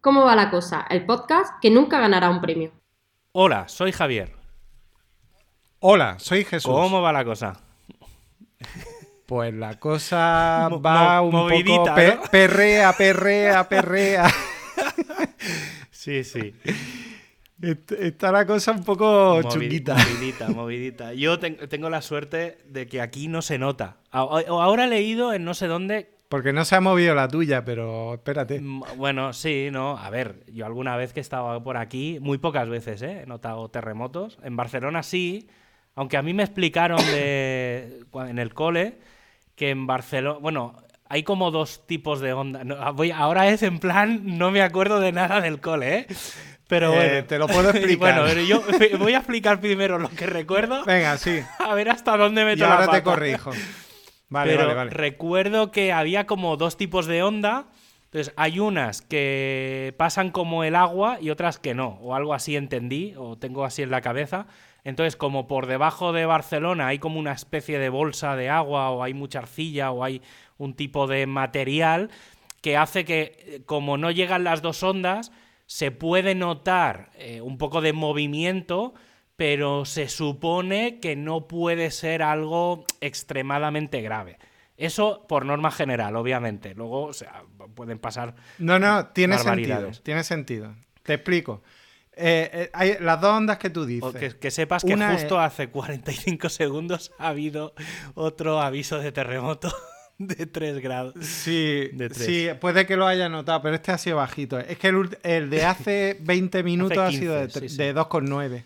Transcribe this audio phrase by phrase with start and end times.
[0.00, 0.86] ¿Cómo va la cosa?
[0.88, 2.72] El podcast que nunca ganará un premio.
[3.32, 4.32] Hola, soy Javier.
[5.80, 6.72] Hola, soy Jesús.
[6.72, 7.60] ¿Cómo va la cosa?
[9.26, 12.22] Pues la cosa Mo- va un poco movidita, pe- ¿no?
[12.30, 14.26] perrea, perrea, perrea.
[15.90, 16.54] Sí, sí.
[17.60, 19.94] Est- Está la cosa un poco Movi- chunguita.
[19.94, 21.12] Movidita, movidita.
[21.12, 23.98] Yo ten- tengo la suerte de que aquí no se nota.
[24.10, 26.16] Ahora he leído en no sé dónde.
[26.28, 28.60] Porque no se ha movido la tuya, pero espérate.
[28.60, 29.96] mm, Bueno, sí, no.
[29.96, 33.22] A ver, yo alguna vez que he estado por aquí, muy pocas veces, ¿eh?
[33.22, 34.38] He notado terremotos.
[34.42, 35.48] En Barcelona sí,
[35.94, 38.98] aunque a mí me explicaron de, en el cole
[39.56, 40.38] que en Barcelona.
[40.40, 40.76] Bueno,
[41.08, 42.62] hay como dos tipos de onda.
[42.64, 46.06] No, voy, ahora es en plan, no me acuerdo de nada del cole, ¿eh?
[46.68, 47.24] Pero Eh, bueno.
[47.26, 48.20] te lo puedo Y explicar.
[48.20, 48.62] bueno, pero yo
[48.98, 50.84] voy a explicar primero lo que recuerdo.
[50.84, 51.40] Venga, sí.
[51.58, 53.02] A ver hasta dónde Y meto la ahora te pata.
[53.02, 53.50] corrijo.
[54.28, 54.90] Vale, Pero vale, vale.
[54.90, 57.66] recuerdo que había como dos tipos de onda.
[58.04, 61.98] Entonces, hay unas que pasan como el agua y otras que no.
[62.00, 64.46] O algo así entendí, o tengo así en la cabeza.
[64.84, 69.02] Entonces, como por debajo de Barcelona hay como una especie de bolsa de agua, o
[69.02, 70.22] hay mucha arcilla, o hay
[70.56, 72.10] un tipo de material
[72.62, 75.30] que hace que, eh, como no llegan las dos ondas,
[75.66, 78.94] se puede notar eh, un poco de movimiento,
[79.38, 84.36] pero se supone que no puede ser algo extremadamente grave.
[84.76, 86.74] Eso por norma general, obviamente.
[86.74, 87.44] Luego, o sea,
[87.76, 88.34] pueden pasar.
[88.58, 89.90] No, no, tiene sentido.
[90.02, 90.74] Tiene sentido.
[91.04, 91.62] Te explico.
[92.16, 94.12] Eh, eh, hay las dos ondas que tú dices.
[94.12, 97.74] que, que sepas que Una justo es- hace 45 segundos ha habido
[98.14, 99.72] otro aviso de terremoto
[100.18, 101.14] de 3 grados.
[101.24, 102.24] Sí, de tres.
[102.26, 104.58] sí, puede que lo haya notado, pero este ha sido bajito.
[104.58, 107.76] Es que el, el de hace 20 minutos ha sido de, 15, tre- sí, sí.
[107.76, 108.62] de 2,9.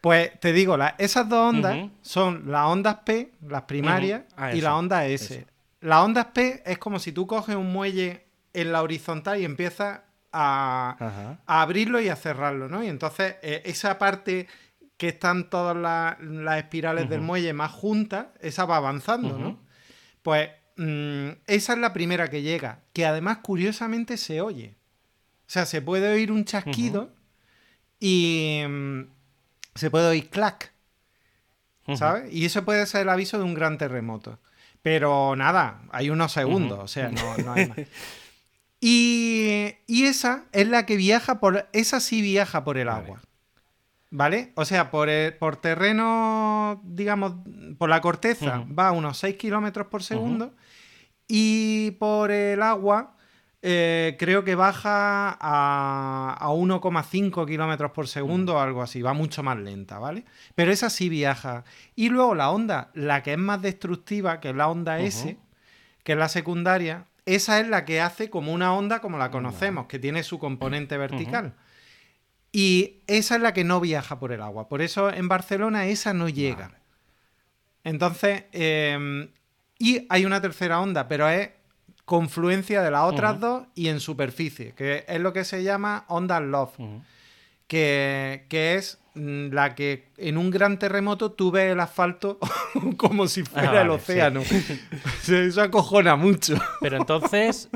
[0.00, 4.22] Pues te digo, la- esas dos ondas son las ondas P, las primarias.
[4.36, 5.38] Ah, y eso, las ondas S.
[5.38, 5.46] eso.
[5.80, 10.00] Las ondas P es como si tú coges un muelle en la horizontal y empiezas
[10.32, 12.82] a, abrirlo y a cerrarlo, ¿no?
[12.82, 14.46] Y entonces eh, esa parte
[14.96, 19.58] que están todas las, las espirales del muelle más juntas, esa va avanzando, ¿no?
[20.22, 24.74] Pues mm, esa es la primera que llega, que además curiosamente se oye.
[25.46, 27.10] O sea, se puede oír un chasquido
[28.00, 28.62] y
[29.76, 30.72] se puede oír clac.
[31.96, 32.32] ¿sabes?
[32.32, 34.38] Y eso puede ser el aviso de un gran terremoto.
[34.82, 37.78] Pero nada, hay unos segundos, o sea, no, no hay más.
[38.80, 41.68] Y, y esa es la que viaja por.
[41.72, 43.20] Esa sí viaja por el agua.
[44.10, 44.52] ¿Vale?
[44.54, 47.34] O sea, por, el- por terreno, digamos,
[47.78, 50.54] por la corteza va a unos 6 kilómetros por segundo.
[51.28, 53.15] Y por el agua
[53.68, 59.02] eh, creo que baja a, a 1,5 kilómetros por segundo o algo así.
[59.02, 60.24] Va mucho más lenta, ¿vale?
[60.54, 61.64] Pero esa sí viaja.
[61.96, 65.36] Y luego la onda, la que es más destructiva, que es la onda S,
[66.04, 69.86] que es la secundaria, esa es la que hace como una onda como la conocemos,
[69.86, 71.54] que tiene su componente vertical.
[72.52, 74.68] Y esa es la que no viaja por el agua.
[74.68, 76.70] Por eso en Barcelona esa no llega.
[77.82, 79.28] Entonces, eh,
[79.76, 81.50] y hay una tercera onda, pero es
[82.06, 86.40] confluencia de las otras dos y en superficie, que es lo que se llama onda
[86.40, 87.02] Ujú.
[87.66, 92.38] que, que es mm, la que en un gran terremoto tú ves el asfalto
[92.96, 94.12] como si fuera Ah, el vale, sí.
[94.12, 94.40] océano.
[95.28, 96.54] Eso acojona mucho.
[96.80, 97.68] Pero entonces,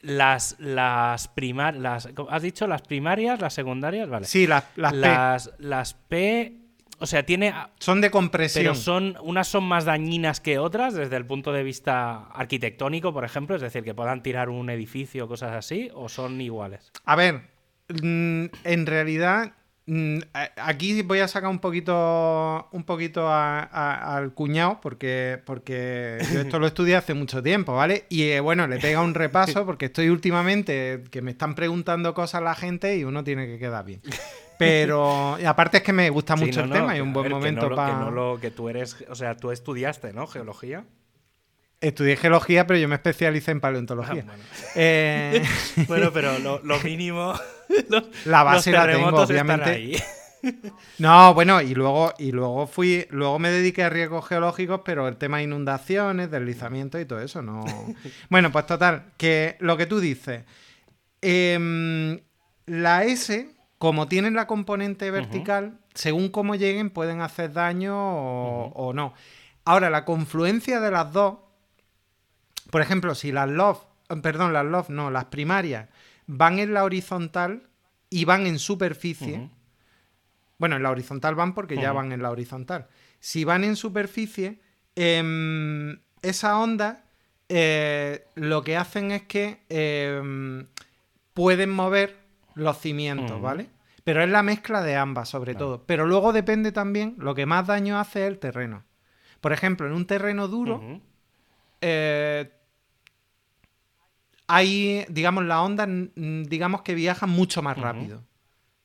[0.00, 2.08] las, las primarias.
[2.30, 4.08] ¿Has dicho las primarias, las secundarias?
[4.08, 4.26] Vale.
[4.26, 6.58] Sí, las, las P las, las P.
[7.02, 7.52] O sea, tiene.
[7.80, 8.62] son de compresión.
[8.62, 9.16] Pero son.
[9.22, 13.56] Unas son más dañinas que otras desde el punto de vista arquitectónico, por ejemplo.
[13.56, 16.92] Es decir, que puedan tirar un edificio o cosas así, o son iguales.
[17.04, 17.42] A ver,
[17.88, 19.52] mm, en realidad,
[19.86, 25.40] mm, a- aquí voy a sacar un poquito, un poquito a- a- al cuñado, porque,
[25.44, 28.04] porque yo esto lo estudié hace mucho tiempo, ¿vale?
[28.10, 32.42] Y eh, bueno, le pega un repaso, porque estoy últimamente que me están preguntando cosas
[32.42, 34.00] la gente y uno tiene que quedar bien.
[34.58, 37.24] Pero, aparte es que me gusta Sí, mucho no, el no, tema y un buen
[37.24, 37.92] ver, momento no para...
[37.92, 38.96] Que, no lo, que tú eres.
[39.08, 40.26] O sea, tú estudiaste, ¿no?
[40.26, 40.84] Geología.
[41.80, 44.24] Estudié geología, pero yo me especialicé en Ah, paleontología.
[44.24, 44.42] bueno.
[44.76, 45.42] Eh,
[45.88, 47.34] Bueno, pero lo, lo mínimo.
[47.88, 49.70] los- La base los la tengo, obviamente.
[49.70, 49.96] ahí.
[50.98, 55.16] No, bueno, y luego, y luego fui, luego me dediqué a riesgos geológicos, pero el
[55.16, 57.62] tema de inundaciones, deslizamientos y todo eso, no.
[58.28, 60.44] Bueno, pues total, que lo que tú dices,
[61.20, 62.20] em,
[62.66, 68.92] la S, como tienen la componente vertical, según cómo lleguen, pueden hacer daño o, o
[68.92, 69.12] no.
[69.64, 71.38] Ahora, la confluencia de las dos,
[72.70, 73.80] por ejemplo, si las love,
[74.22, 75.88] perdón, las love, no, las primarias
[76.28, 77.64] van en la horizontal
[78.08, 79.50] y van en superficie.
[80.58, 82.86] Bueno, en la horizontal van porque ya van en la horizontal.
[83.18, 84.60] Si van en superficie,
[84.94, 87.02] em, esa onda
[87.48, 90.68] eh, lo que hacen es que em,
[91.34, 92.22] pueden mover
[92.54, 93.40] los cimientos.
[93.40, 93.71] ¿vale?
[94.04, 95.84] Pero es la mezcla de ambas, sobre todo.
[95.86, 98.84] Pero luego depende también, lo que más daño hace es el terreno.
[99.40, 101.00] Por ejemplo, en un terreno duro,
[101.80, 102.52] eh,
[104.46, 108.22] hay, digamos, las ondas, digamos que viajan mucho más rápido,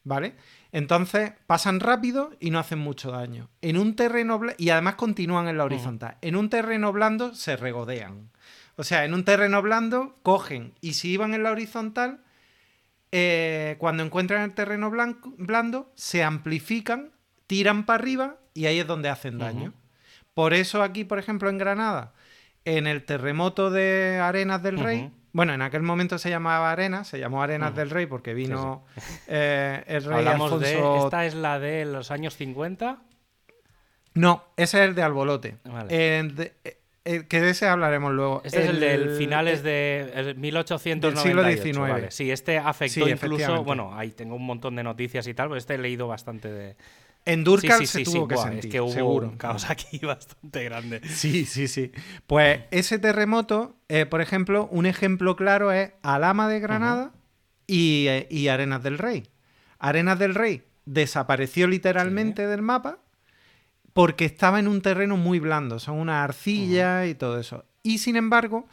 [0.04, 0.36] ¿vale?
[0.72, 3.50] Entonces pasan rápido y no hacen mucho daño.
[3.62, 6.18] En un terreno y además continúan en la horizontal.
[6.22, 8.30] En un terreno blando se regodean.
[8.75, 12.22] O sea, en un terreno blando cogen y si iban en la horizontal,
[13.12, 17.12] eh, cuando encuentran el terreno blanco- blando, se amplifican,
[17.48, 19.74] tiran para arriba y ahí es donde hacen daño.
[20.33, 22.13] Por eso aquí, por ejemplo, en Granada,
[22.65, 27.19] en el terremoto de Arenas del Rey, bueno, en aquel momento se llamaba Arenas, se
[27.19, 27.80] llamó Arenas Ujú.
[27.80, 28.86] del Rey porque vino
[29.27, 30.94] eh, el rey Hablamos Alfonso...
[30.94, 31.03] de.
[31.06, 33.00] Esta es la de los años 50.
[34.15, 35.57] No, ese es el de Albolote.
[35.63, 36.24] Vale.
[36.24, 36.53] De-
[37.07, 38.42] eh, que de ese hablaremos luego.
[38.44, 41.15] Este es el del El- finales eh, de el 1898.
[41.44, 41.80] Del siglo XIX.
[41.92, 42.12] vale.
[42.12, 43.63] Sí, este afectó Sí, incluso.
[43.63, 46.75] Bueno, ahí tengo un montón de noticias y tal, pero este he leído bastante de.
[47.25, 49.27] En Durkal sí, sí, se sí, tuvo que buah, sentir, Es que hubo seguro.
[49.27, 51.01] un caos aquí bastante grande.
[51.09, 51.92] Sí, sí, sí.
[52.25, 57.12] Pues ese terremoto, eh, por ejemplo, un ejemplo claro es Alama de Granada
[57.68, 59.24] y Arenas del Rey.
[59.80, 63.00] Arenas del Rey desapareció literalmente del mapa
[63.98, 67.66] porque estaba en un terreno muy blando, son unas arcillas y todo eso.
[67.82, 68.68] Y sin embargo,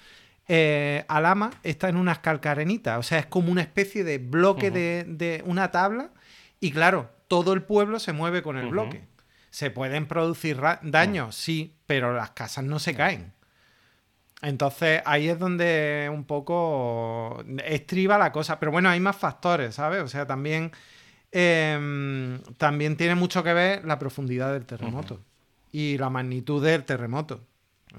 [0.49, 5.07] eh, Alama está en unas calcarenitas, o sea, es como una especie de bloque de,
[5.09, 6.11] de una tabla
[6.61, 9.03] y claro, todo el pueblo se mueve con el bloque.
[9.49, 11.35] ¿Se pueden producir daños?
[11.35, 13.33] Sí, pero las casas no se caen.
[14.43, 18.61] Entonces ahí es donde un poco estriba la cosa.
[18.61, 20.03] Pero bueno, hay más factores, ¿sabes?
[20.03, 20.71] O sea, también,
[21.37, 25.21] em, también tiene mucho que ver la profundidad del terremoto
[25.73, 27.41] y la magnitud del terremoto.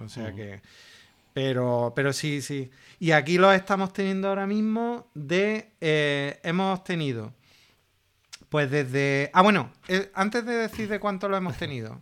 [0.04, 0.62] O sea que...
[1.34, 2.72] Pero, pero sí, sí.
[2.98, 5.72] Y aquí lo estamos teniendo ahora mismo de...
[5.82, 7.34] eh, hemos tenido...
[8.48, 9.32] Pues desde...
[9.34, 12.02] Ah, bueno, eh, antes de decir de cuánto lo hemos tenido.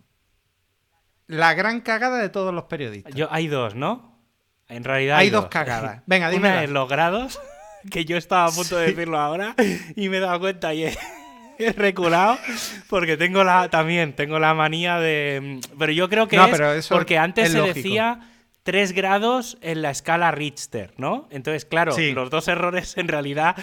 [1.26, 3.12] La gran cagada de todos los periodistas.
[3.14, 4.14] Yo, hay dos, ¿no?
[4.68, 6.02] En realidad Hay hay, dos cagadas.
[6.06, 6.64] Venga, Una dímela.
[6.64, 7.40] es los grados,
[7.90, 8.92] que yo estaba a punto de Sí.
[8.92, 9.56] decirlo ahora
[9.96, 10.96] y me he dado cuenta y he
[11.76, 12.38] reculado
[12.88, 16.72] porque tengo la también tengo la manía de pero yo creo que No, es pero
[16.72, 17.74] eso porque antes es se lógico.
[17.74, 18.20] decía
[18.62, 21.28] 3 grados en la escala Richter, ¿no?
[21.30, 22.12] Entonces, claro, Sí.
[22.12, 23.56] los dos errores en realidad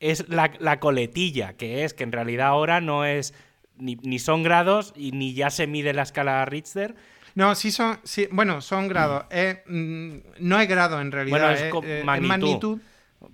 [0.00, 3.32] es la, la coletilla, que es que en realidad ahora no es
[3.78, 6.94] ni, ni son grados y ni ya se mide la escala Richter,
[7.34, 7.98] No, sí son...
[8.04, 9.24] Sí, bueno, son grados.
[9.30, 11.38] Es, mm, no es grado en realidad.
[11.38, 12.28] Bueno, es eh, es magnitud.
[12.28, 12.80] magnitud.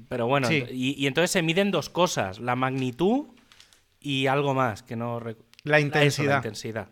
[0.08, 0.60] Pero bueno, Sí.
[0.60, 3.24] ent- y, y entonces se miden dos cosas, la magnitud
[4.00, 5.20] y algo más, que no...
[5.64, 6.30] La Eso, intensidad.
[6.30, 6.88] la intensidad.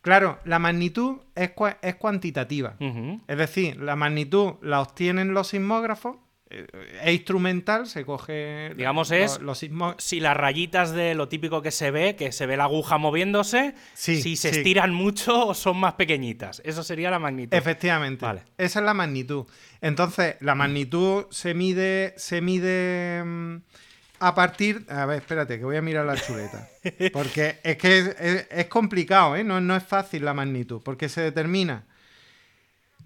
[0.00, 1.52] Claro, la magnitud es,
[1.82, 2.74] es cuantitativa.
[3.28, 6.16] Es decir, la magnitud la obtienen los sismógrafos.
[6.50, 6.66] eh,
[7.04, 8.72] Es instrumental, se coge...
[8.76, 12.32] Digamos, lo- es- Los sismó- Si las rayitas de lo típico que se ve, que
[12.32, 14.58] se ve la aguja moviéndose, Sí, si se sí.
[14.58, 16.60] estiran mucho o son más pequeñitas.
[16.64, 17.56] Eso sería la magnitud.
[17.56, 18.24] Efectivamente.
[18.26, 18.42] Vale.
[18.58, 19.46] Esa es la magnitud.
[19.80, 23.56] Entonces, la magnitud se mide, se mide mm,
[24.28, 24.84] a partir.
[24.88, 26.68] A ver, espérate, que voy a mirar la chuleta.
[27.12, 29.44] Porque es que es, es- es complicado, ¿eh?
[29.44, 30.80] No, no es fácil la magnitud.
[30.84, 31.84] Porque se determina.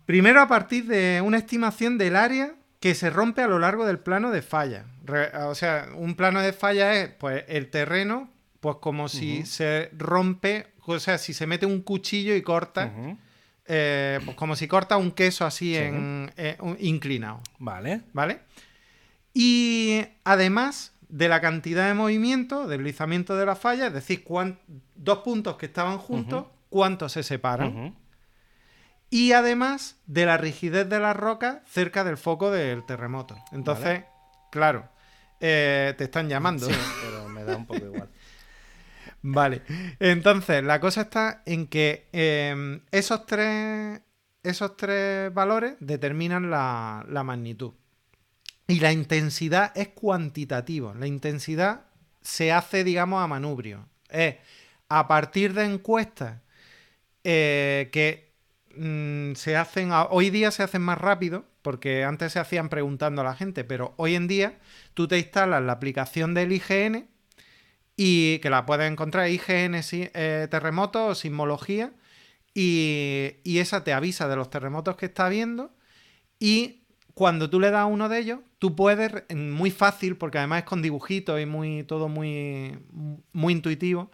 [0.04, 3.98] Primero a partir de una estimación del área que se rompe a lo largo del
[3.98, 4.84] plano de falla.
[5.04, 9.90] Re- o sea, un plano de falla es pues el terreno, pues como si se
[9.96, 12.92] rompe, o sea, si se mete un cuchillo y corta,
[13.66, 15.76] eh, pues como si corta un queso así Sí.
[15.76, 18.02] en, eh, un- inclinado, Vale.
[18.12, 18.38] ¿vale?
[19.34, 24.58] Y además de la cantidad de movimiento, deslizamiento de la falla, es decir, cuán-
[24.94, 26.50] dos puntos que estaban juntos, Ujú.
[26.68, 27.94] cuántos se separan.
[29.08, 33.34] Y además de la rigidez de las rocas cerca del foco del terremoto.
[33.52, 34.04] Entonces,
[34.52, 34.88] claro,
[35.40, 36.66] eh, te están llamando.
[36.66, 38.10] Sí, pero me da un poco igual.
[39.22, 39.62] Vale.
[40.00, 44.00] Entonces, la cosa está en que eh, esos, tres,
[44.42, 47.72] esos tres valores determinan la, la magnitud.
[48.68, 50.94] Y la intensidad es cuantitativo.
[50.94, 51.82] La intensidad
[52.20, 53.88] se hace, digamos, a manubrio.
[54.10, 54.36] Es
[54.88, 56.40] a partir de encuestas
[57.24, 58.32] eh, que
[58.76, 63.24] mm, se hacen, hoy día se hacen más rápido, porque antes se hacían preguntando a
[63.24, 64.58] la gente, pero hoy en día
[64.94, 67.08] tú te instalas la aplicación del IGN
[67.96, 71.92] y que la puedes encontrar IGN si- eh, terremotos o sismología
[72.54, 75.72] y, y esa te avisa de los terremotos que está viendo
[76.40, 76.85] y
[77.16, 80.64] cuando tú le das a uno de ellos, tú puedes, muy fácil, porque además es
[80.66, 82.78] con dibujitos y muy, todo muy,
[83.32, 84.10] muy intuitivo,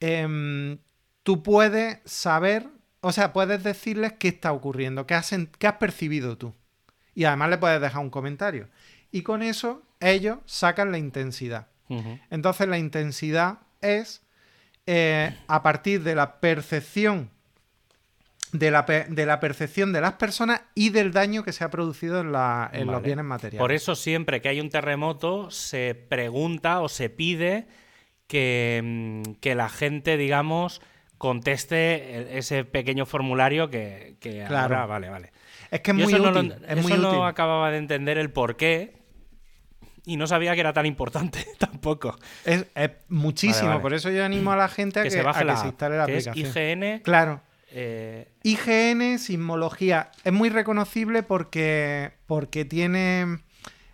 [0.00, 0.78] em,
[1.22, 2.66] tú puedes saber,
[3.00, 6.52] o sea, puedes decirles qué está ocurriendo, qué has, sen- qué has percibido tú.
[7.14, 8.68] Y además le puedes dejar un comentario.
[9.12, 11.68] Y con eso ellos sacan la intensidad.
[12.30, 14.22] Entonces la intensidad es
[14.86, 17.30] eh, a partir de la percepción
[18.58, 22.20] de la, de la percepción de las personas y del daño que se ha producido
[22.20, 23.60] en, la- en los bienes materiales.
[23.60, 27.66] Por eso siempre que hay un terremoto se pregunta o se pide
[28.26, 30.80] que, mm, que la gente, digamos,
[31.18, 34.74] conteste ese pequeño formulario que, que Claro.
[34.76, 35.32] ahora, vale, vale.
[35.70, 36.48] Es que es Yo muy eso no útil.
[36.60, 37.22] lo- es muy eso no útil.
[37.24, 38.96] acababa de entender el por qué
[40.04, 42.16] y no sabía que era tan importante tampoco.
[42.44, 43.58] Es, es muchísimo.
[43.68, 43.82] Vale, vale.
[43.82, 45.56] Por eso yo animo a la gente a que, Que se baje a que la
[45.56, 46.82] se app, instale la que es aplicación.
[46.82, 47.00] IGN.
[47.02, 47.40] Claro.
[47.68, 53.38] Eh, IGN, sismología, es muy reconocible porque, porque tiene...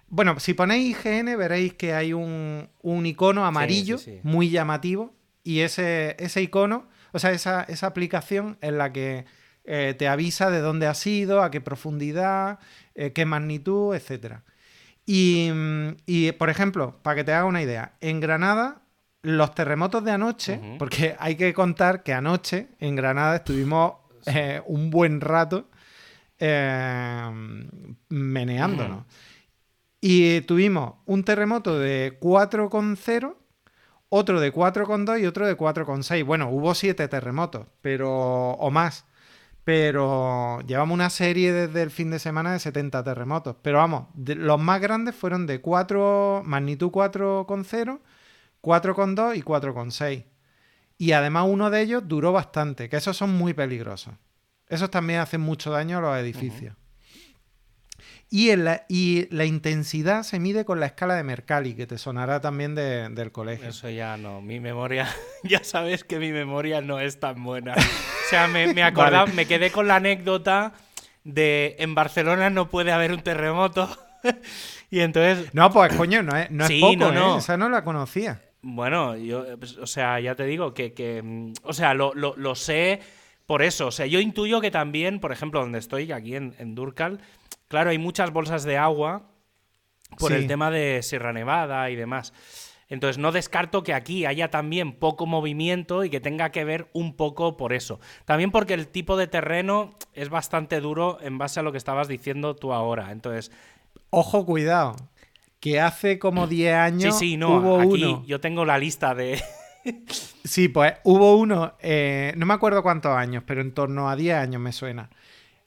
[0.09, 4.21] Bueno, si ponéis IGN veréis que hay un, un icono amarillo sí, sí.
[4.23, 9.25] muy llamativo y ese, ese icono, o sea, esa, esa aplicación en la que
[9.65, 12.59] eh, te avisa de dónde has ido, a qué profundidad,
[12.95, 14.45] eh, qué magnitud, etcétera.
[15.07, 15.51] Y,
[16.07, 18.82] y, por ejemplo, para que te haga una idea, en Granada,
[19.23, 23.95] los terremotos de anoche, porque hay que contar que anoche en Granada estuvimos
[24.27, 25.69] eh, un buen rato
[26.39, 27.31] eh,
[28.09, 29.05] meneándonos.
[30.01, 33.37] Y tuvimos un terremoto de 4,0,
[34.09, 36.25] otro de 4,2 y otro de 4,6.
[36.25, 38.11] Bueno, hubo siete terremotos, pero
[38.51, 39.07] o más.
[39.65, 43.55] Pero llevamos una serie desde el fin de semana de 70 terremotos.
[43.63, 48.01] Pero vamos, de- los más grandes fueron de 4, magnitud 4,0,
[48.63, 50.25] 4,2 y 4,6.
[50.99, 54.15] Y además uno de ellos duró bastante, que esos son muy peligrosos.
[54.69, 56.75] Esos también hacen mucho daño a los edificios.
[58.31, 61.99] y, en la, y la intensidad se mide con la escala de Mercalli, que te
[61.99, 63.69] sonará también de- del colegio.
[63.69, 65.07] Eso ya no, mi memoria,
[65.45, 67.75] ya sabes que mi memoria no es tan buena.
[68.23, 69.35] O sea, me, me acordaba, Vale.
[69.35, 70.73] me quedé con la anécdota
[71.23, 73.95] de en Barcelona no puede haber un terremoto.
[74.91, 77.15] y entonces, No, pues coño, no es, no es Sí, poco, no, ¿eh?
[77.15, 77.39] no.
[77.39, 78.41] Esa no la conocía.
[78.63, 82.15] Bueno, yo, eh, pues, o sea, ya te digo que, que, mm, o sea, lo,
[82.15, 83.01] lo- lo sé
[83.47, 83.89] por eso.
[83.89, 87.21] O sea, yo intuyo que también, por ejemplo, donde estoy, aquí en, en Durcal,
[87.69, 89.29] claro, hay muchas bolsas de agua
[90.19, 90.39] por Sí.
[90.39, 92.33] el tema de Sierra Nevada y demás.
[92.89, 97.17] Entonces no descarto que aquí haya también poco movimiento y que tenga que ver un
[97.17, 97.99] poco por eso.
[98.27, 102.07] También porque el tipo de terreno es bastante duro en base a lo que estabas
[102.07, 103.11] diciendo tú ahora.
[103.11, 103.51] Entonces,
[104.11, 104.95] Ojo, cuidado.
[105.63, 108.25] Que hace como 10 sí, años sí, no, hubo aquí uno.
[108.27, 109.41] yo tengo la lista de...
[110.45, 114.37] Sí, pues hubo uno, eh, no me acuerdo cuántos años, pero en torno a 10
[114.39, 115.09] años me suena.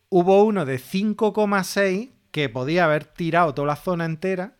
[0.09, 4.57] Hubo uno de 5,6 que podía haber tirado toda la zona entera.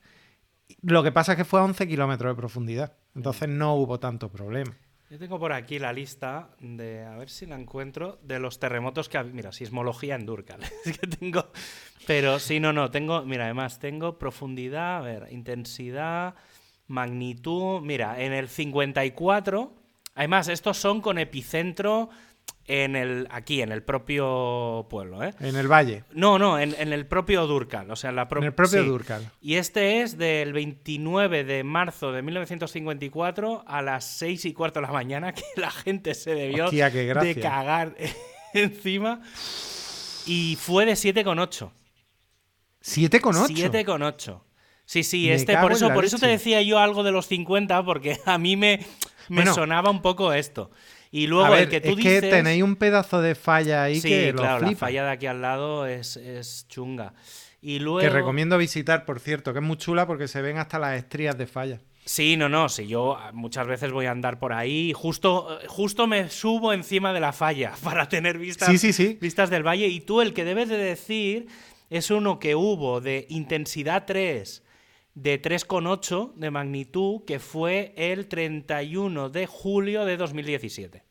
[0.81, 2.93] Lo que pasa es que fue a 11 kilómetros de profundidad.
[3.13, 4.73] Entonces no hubo tanto problema.
[5.09, 9.07] Yo tengo por aquí la lista de, a ver si la encuentro, de los terremotos
[9.07, 9.23] que...
[9.23, 10.61] Mira, sismología en Durcal.
[10.85, 11.45] Es que tengo...
[12.07, 13.21] Pero sí, no, no, tengo...
[13.21, 16.33] Mira, además tengo profundidad, a ver, intensidad,
[16.87, 17.81] magnitud...
[17.81, 19.73] Mira, en el 54...
[20.15, 22.09] Además, estos son con epicentro
[22.67, 25.33] en el aquí, en el propio pueblo, ¿eh?
[25.39, 28.39] En el valle, No, no, en, en el propio Durcal, o sea, en la pro-
[28.41, 28.87] en el propio sí.
[28.87, 29.29] Durcal.
[29.39, 34.87] Y este es del 29 de marzo de 1954 a las 6 y cuarto de
[34.87, 37.95] la mañana, que la gente se debió Hostia, de cagar
[38.55, 39.21] encima.
[40.25, 41.69] Y fue de 7,8.
[42.83, 43.47] 7,8.
[43.47, 44.41] 7,8.
[44.85, 46.37] Sí, sí, Me este, por eso, por eso te leche.
[46.37, 48.79] decía yo algo de los 50, porque a mí me,
[49.29, 49.53] me Bueno.
[49.53, 50.71] sonaba un poco esto.
[51.17, 52.21] Y luego A ver, el que tú es dices.
[52.21, 55.27] que tenéis un pedazo de falla ahí sí, que lo claro, la falla de aquí
[55.27, 57.13] al lado es, es chunga.
[57.61, 57.99] Y luego.
[58.01, 61.37] Que recomiendo visitar, por cierto, que es muy chula porque se ven hasta las estrías
[61.37, 61.79] de falla.
[62.03, 66.05] Sí, no, no, sí, yo muchas veces voy a andar por ahí y justo, justo
[66.05, 69.17] me subo encima de la falla para tener vistas, Sí, sí, sí.
[69.21, 71.47] vistas del valle y tú el que debes de decir
[71.89, 74.63] es uno que hubo de intensidad 3
[75.15, 81.03] de 3,8 de magnitud que fue el 31 de julio de 2017.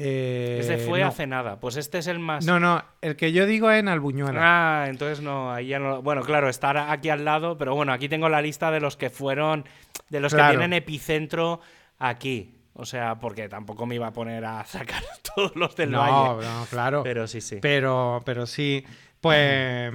[0.00, 1.08] Eh, Ese fue no.
[1.08, 2.46] hace nada, pues este es el más...
[2.46, 4.38] No, no, el que yo digo es en Albuñuela.
[4.82, 6.02] Ah, entonces no, ahí ya no.
[6.02, 9.10] Bueno, claro, estar aquí al lado, pero bueno, aquí tengo la lista de los que
[9.10, 9.64] fueron,
[10.08, 10.52] de los Claro.
[10.52, 11.60] que tienen epicentro
[11.98, 12.54] aquí.
[12.74, 15.02] O sea, porque tampoco me iba a poner a sacar
[15.34, 16.46] todos los del no, valle.
[16.46, 17.02] no, claro.
[17.02, 17.56] Pero sí, sí.
[17.60, 18.84] Pero, pero sí.
[19.20, 19.92] Pues,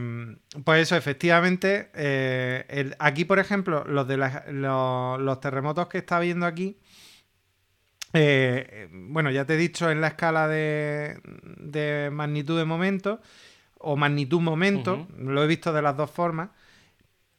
[0.66, 1.90] pues eso, efectivamente.
[1.94, 4.32] eh, el- aquí, por ejemplo, los de los,
[5.22, 6.78] los terremotos que está viendo aquí.
[8.14, 11.20] eh, bueno, ya te he dicho en la escala de,
[11.58, 13.22] de magnitud de momento
[13.80, 16.50] o magnitud momento, lo he visto de las dos formas,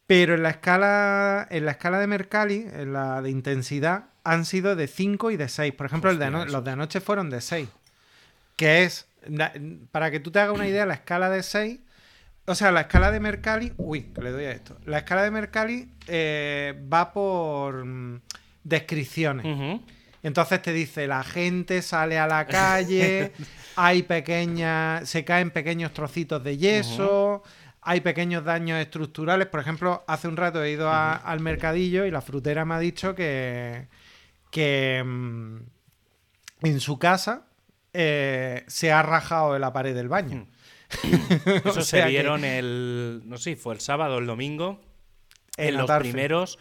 [0.07, 4.75] pero en la escala en la escala de Mercalli, en la de intensidad, han sido
[4.77, 5.73] de 5 y de 6.
[5.75, 7.69] Por ejemplo, el de los de anoche fueron de 6,
[8.57, 9.07] que es,
[9.91, 11.81] para que tú te hagas una idea, la escala de 6
[12.47, 13.73] O sea, la escala de Mercalli.
[13.79, 14.77] Uy, que le doy a esto.
[14.85, 18.21] La escala de Mercalli eh, va por mm,
[18.63, 19.47] descripciones.
[20.23, 23.33] Entonces te dice, la gente sale a la calle,
[23.77, 27.43] hay pequeñas, se caen pequeños trocitos de yeso,
[27.83, 29.47] hay pequeños daños estructurales.
[29.49, 32.79] Por ejemplo, hace un rato he ido a- al mercadillo y la frutera me ha
[32.79, 33.87] dicho que,
[34.51, 35.57] que mm,
[36.63, 37.47] en su casa
[37.95, 40.47] eh, se ha rajado en la pared del baño.
[41.65, 43.23] Eso O se que- vieron el.
[43.25, 44.81] No sé fue el sábado o el domingo.
[45.57, 46.59] En los primeros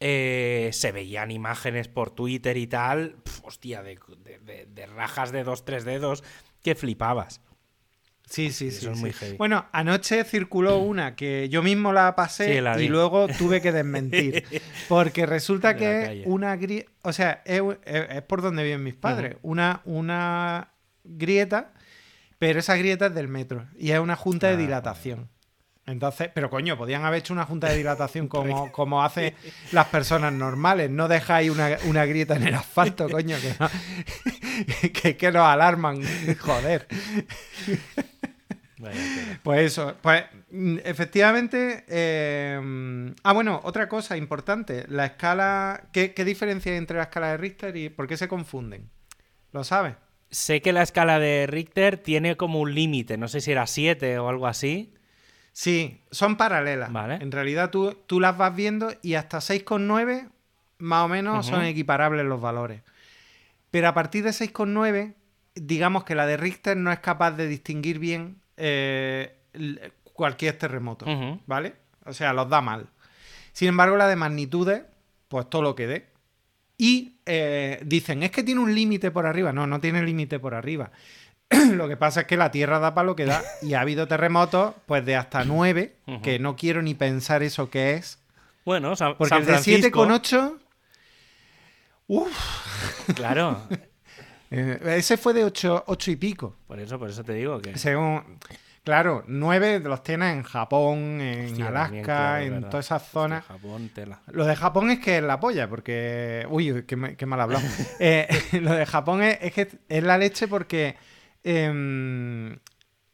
[0.00, 3.14] eh, se veían imágenes por Twitter y tal.
[3.24, 6.22] pf, hostia, de, de- de- de rajas de dos, tres dedos
[6.62, 7.40] que flipabas.
[8.28, 8.80] Sí, sí, sí.
[8.80, 8.88] sí.
[9.00, 9.36] muy heavy.
[9.36, 12.84] Bueno, anoche circuló una que yo mismo la pasé Sí, la vi.
[12.84, 14.44] y luego tuve que desmentir.
[14.88, 16.90] Porque resulta De que es una grieta.
[17.02, 19.36] O sea, es, es- es por donde viven mis padres.
[19.42, 20.68] una, una
[21.04, 21.72] grieta,
[22.38, 23.66] pero esa grieta es del metro.
[23.78, 25.28] Y es una junta de Ah, dilatación.
[25.86, 29.34] Entonces, pero coño, podían haber hecho una junta de dilatación como, como hacen
[29.70, 30.88] las personas normales.
[30.88, 33.70] No dejáis una, una grieta en el asfalto, coño, que, no-
[34.94, 36.00] que, que nos alarman.
[36.40, 36.88] Joder.
[39.42, 41.84] Pues eso, pues mm, efectivamente.
[41.88, 44.84] eh, ah, bueno, otra cosa importante.
[44.88, 45.88] La escala.
[45.92, 48.90] ¿qué, qué diferencia hay entre la escala de Richter y por qué se confunden?
[49.52, 49.94] ¿Lo sabes?
[50.30, 54.18] Sé que la escala de Richter tiene como un límite, no sé si era 7
[54.18, 54.94] o algo así.
[55.52, 56.92] Sí, son paralelas.
[56.92, 57.14] Vale.
[57.20, 60.30] En realidad tú, tú las vas viendo y hasta 6,9
[60.78, 62.82] más o menos son equiparables los valores.
[63.70, 65.14] Pero a partir de 6,9,
[65.54, 69.36] digamos que la de Richter no es capaz de distinguir bien eh,
[70.04, 71.06] cualquier terremoto.
[71.46, 71.74] ¿Vale?
[72.04, 72.86] O sea, los da mal.
[73.52, 74.82] Sin embargo, la de magnitudes,
[75.28, 76.06] pues todo lo que dé.
[76.76, 79.52] Y eh, dicen, es que tiene un límite por arriba.
[79.52, 80.90] No, no tiene límite por arriba.
[81.72, 83.42] lo que pasa es que la Tierra da para lo que da.
[83.62, 86.22] Y ha habido terremotos, pues de hasta 9, Ujú.
[86.22, 88.18] que no quiero ni pensar eso que es.
[88.64, 90.04] Bueno, San, Porque San el de Francisco.
[90.06, 90.58] 7,8...
[92.06, 93.62] Uf, Claro,
[94.56, 96.56] eh, ese fue de 8, y pico.
[96.66, 97.76] por eso, por eso te digo que.
[97.78, 98.38] Según...
[98.84, 102.68] Claro, 9 los tienes en Japón, en Hostia, Alaska, también, claro, es en verdad.
[102.68, 103.44] todas esas Hostia, zonas.
[103.46, 104.20] Japón, tela.
[104.26, 106.46] Lo de Japón es que es la polla, porque.
[106.50, 107.64] Uy, qué, qué mal hablado.
[107.98, 108.28] Eh,
[108.60, 110.96] lo de Japón es, es que es la leche porque.
[111.42, 112.52] em,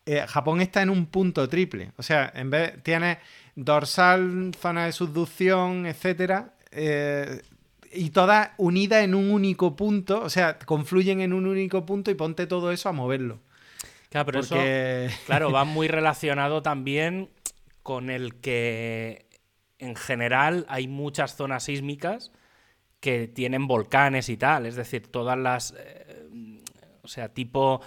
[0.06, 1.92] eh, Japón está en un punto triple.
[1.96, 2.82] O sea, en vez.
[2.82, 3.20] Tiene
[3.54, 6.52] dorsal, zona de subducción, etcétera.
[7.92, 10.20] Y todas unidas en un único punto.
[10.22, 13.40] O sea, confluyen en un único punto y ponte todo eso a moverlo.
[14.10, 14.56] Claro, pero eso.
[15.26, 17.30] Claro, va muy relacionado también
[17.82, 19.26] con el que
[19.78, 22.32] en general hay muchas zonas sísmicas
[23.00, 24.66] que tienen volcanes y tal.
[24.66, 25.74] Es decir, todas las.
[25.78, 26.60] eh,
[27.02, 27.80] o sea, tipo.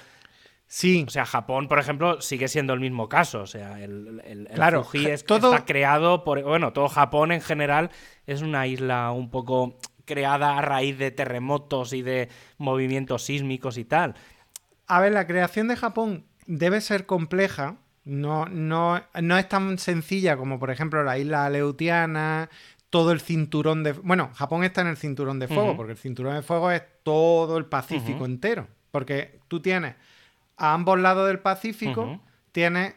[0.65, 1.05] Sí.
[1.07, 3.41] O sea, Japón, por ejemplo, sigue siendo el mismo caso.
[3.41, 6.41] O sea, el, el, el Claro, Fuji es- todo- está creado por.
[6.41, 7.91] Bueno, todo Japón en general
[8.25, 13.85] es una isla un poco creada a raíz de terremotos y de movimientos sísmicos y
[13.85, 14.15] tal.
[14.87, 17.77] A ver, la creación de Japón debe ser compleja.
[18.05, 22.49] No, no, no es tan sencilla como, por ejemplo, la isla Aleutiana,
[22.89, 23.93] todo el cinturón de...
[23.93, 27.57] Bueno, Japón está en el cinturón de fuego, porque el cinturón de fuego es todo
[27.57, 28.67] el Pacífico entero.
[28.91, 29.95] Porque tú tienes
[30.57, 32.21] a ambos lados del Pacífico, Ujú.
[32.51, 32.93] tienes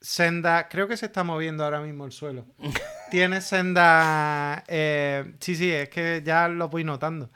[0.00, 0.68] senda...
[0.68, 2.46] Creo que se está moviendo ahora mismo el suelo.
[3.10, 4.64] tienes senda...
[4.68, 7.30] eh, sí, sí, es que ya lo voy notando.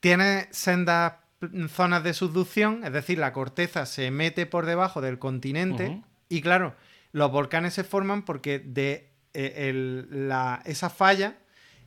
[0.00, 5.18] Tiene sendas p- zonas de subducción, es decir, la corteza se mete por debajo del
[5.18, 6.74] continente y claro,
[7.12, 11.38] los volcanes se forman porque de eh, el- la- esa falla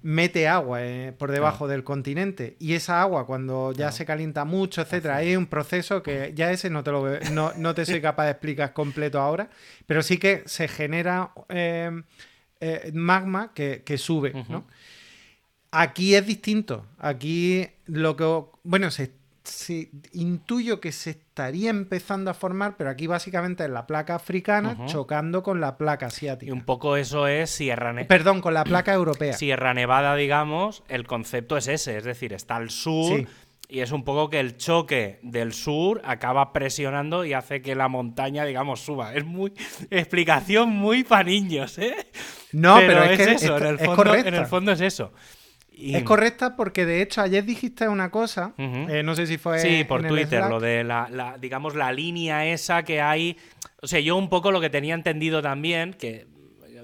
[0.04, 3.92] mete agua eh, por debajo del continente y esa agua cuando ya Claro.
[3.94, 7.76] se calienta mucho, etcétera, hay un proceso que ya ese no te lo no, no
[7.76, 9.50] te soy capaz de explicar completo ahora,
[9.86, 12.02] pero sí que se genera eh,
[12.62, 14.32] eh, magma que, que sube.
[14.47, 14.65] ¿no?
[15.71, 16.86] Aquí es distinto.
[17.00, 18.43] Aquí lo que.
[18.63, 19.12] Bueno, se,
[19.43, 24.86] se- intuyo que se estaría empezando a formar, pero aquí básicamente es la placa africana
[24.86, 26.54] chocando con la placa Y asiática.
[26.54, 29.34] un poco eso es Sierra, Ne- Perdón, con la placa europea.
[29.34, 33.28] Sierra Nevada, digamos, el concepto es ese, es decir, está al sur Sí.
[33.72, 37.88] Y es un poco que el choque del sur acaba presionando y hace que la
[37.88, 39.14] montaña, digamos, suba.
[39.16, 39.54] Es muy
[39.90, 41.96] explicación muy para niños, ¿eh?
[42.52, 44.28] No, pero, es, que eso, es, en el, es fondo, correcta.
[44.28, 45.14] en el fondo es eso.
[45.72, 48.90] Y- Es correcta porque de hecho ayer dijiste una cosa, Ujú.
[48.92, 50.50] eh, no sé si fue Sí, por en el Twitter, Slack.
[50.50, 53.38] lo de la, la- digamos, la línea esa que hay.
[53.82, 56.28] O sea, yo un poco lo que tenía entendido también, que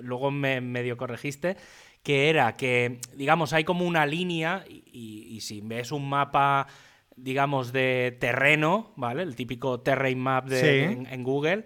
[0.02, 1.58] luego me medio corregiste,
[2.02, 6.68] que era que, digamos, hay como una línea, y, y- y si ves un mapa,
[7.16, 9.24] digamos, de terreno, ¿vale?
[9.24, 10.94] El típico terrain map de, Sí.
[10.94, 11.64] en, en Google.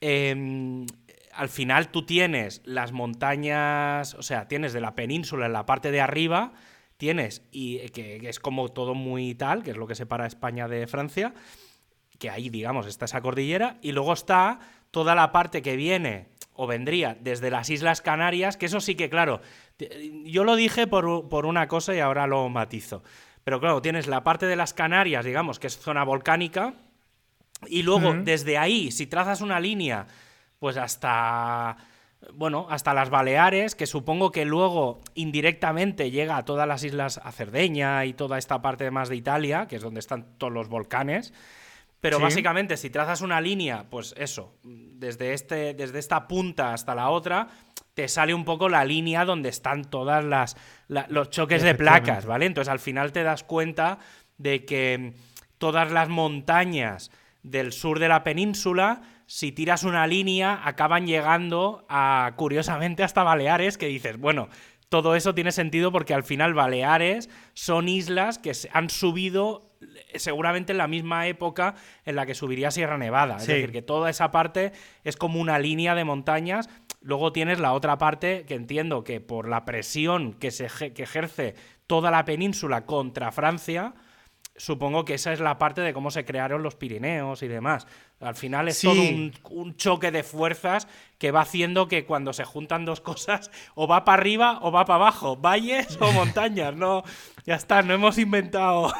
[0.00, 0.86] em,
[1.34, 5.90] al final tú tienes las montañas, o sea, tienes de la península en la parte
[5.90, 6.52] de arriba,
[6.98, 10.68] tienes, y que, que es como todo muy tal, que es lo que separa España
[10.68, 11.32] de Francia,
[12.18, 14.58] que ahí, digamos, está esa cordillera, y luego está
[14.90, 19.08] toda la parte que viene o vendría desde las Islas Canarias, que eso sí que,
[19.08, 19.40] claro,
[20.24, 23.02] yo lo dije por, por una cosa y ahora lo matizo.
[23.44, 26.74] Pero claro, tienes la parte de las Canarias, digamos, que es zona volcánica,
[27.66, 30.06] y luego desde ahí, si trazas una línea,
[30.58, 31.76] pues hasta,
[32.34, 37.32] bueno, hasta las Baleares, que supongo que luego indirectamente llega a todas las islas, a
[37.32, 41.32] Cerdeña y toda esta parte más de Italia, que es donde están todos los volcanes.
[42.02, 42.22] Pero Sí.
[42.24, 47.46] básicamente, si trazas una línea, pues eso, desde, este, desde esta punta hasta la otra,
[47.94, 50.56] te sale un poco la línea donde están todas las
[50.88, 52.46] la- los choques de placas, ¿vale?
[52.46, 53.98] Entonces al final te das cuenta
[54.36, 55.14] de que
[55.58, 57.10] todas las montañas
[57.44, 63.78] del sur de la península, si tiras una línea, acaban llegando a, curiosamente, hasta Baleares,
[63.78, 64.48] que dices, bueno,
[64.88, 69.71] todo eso tiene sentido porque al final Baleares son islas que se han subido
[70.14, 73.36] seguramente en la misma época en la que subiría Sierra Nevada.
[73.36, 73.52] Es Sí.
[73.52, 74.72] decir, que toda esa parte
[75.04, 76.68] es como una línea de montañas.
[77.00, 81.54] Luego tienes la otra parte que entiendo que por la presión que, se, que ejerce
[81.86, 83.94] toda la península contra Francia,
[84.56, 87.86] supongo que esa es la parte de cómo se crearon los Pirineos y demás.
[88.20, 88.86] Al final es Sí.
[88.86, 90.86] todo un, un choque de fuerzas
[91.18, 94.84] que va haciendo que cuando se juntan dos cosas, o va para arriba o va
[94.84, 97.02] para abajo, valles o montañas, no,
[97.44, 98.92] ya está, no hemos inventado.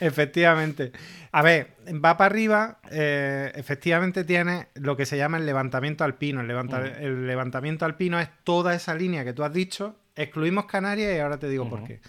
[0.00, 0.92] Efectivamente.
[1.32, 6.40] A ver, va para arriba, eh, efectivamente tiene lo que se llama el levantamiento alpino.
[6.40, 7.02] El, levanta- Mm.
[7.04, 9.96] el levantamiento alpino es toda esa línea que tú has dicho.
[10.14, 12.00] Excluimos Canarias y ahora te digo por qué.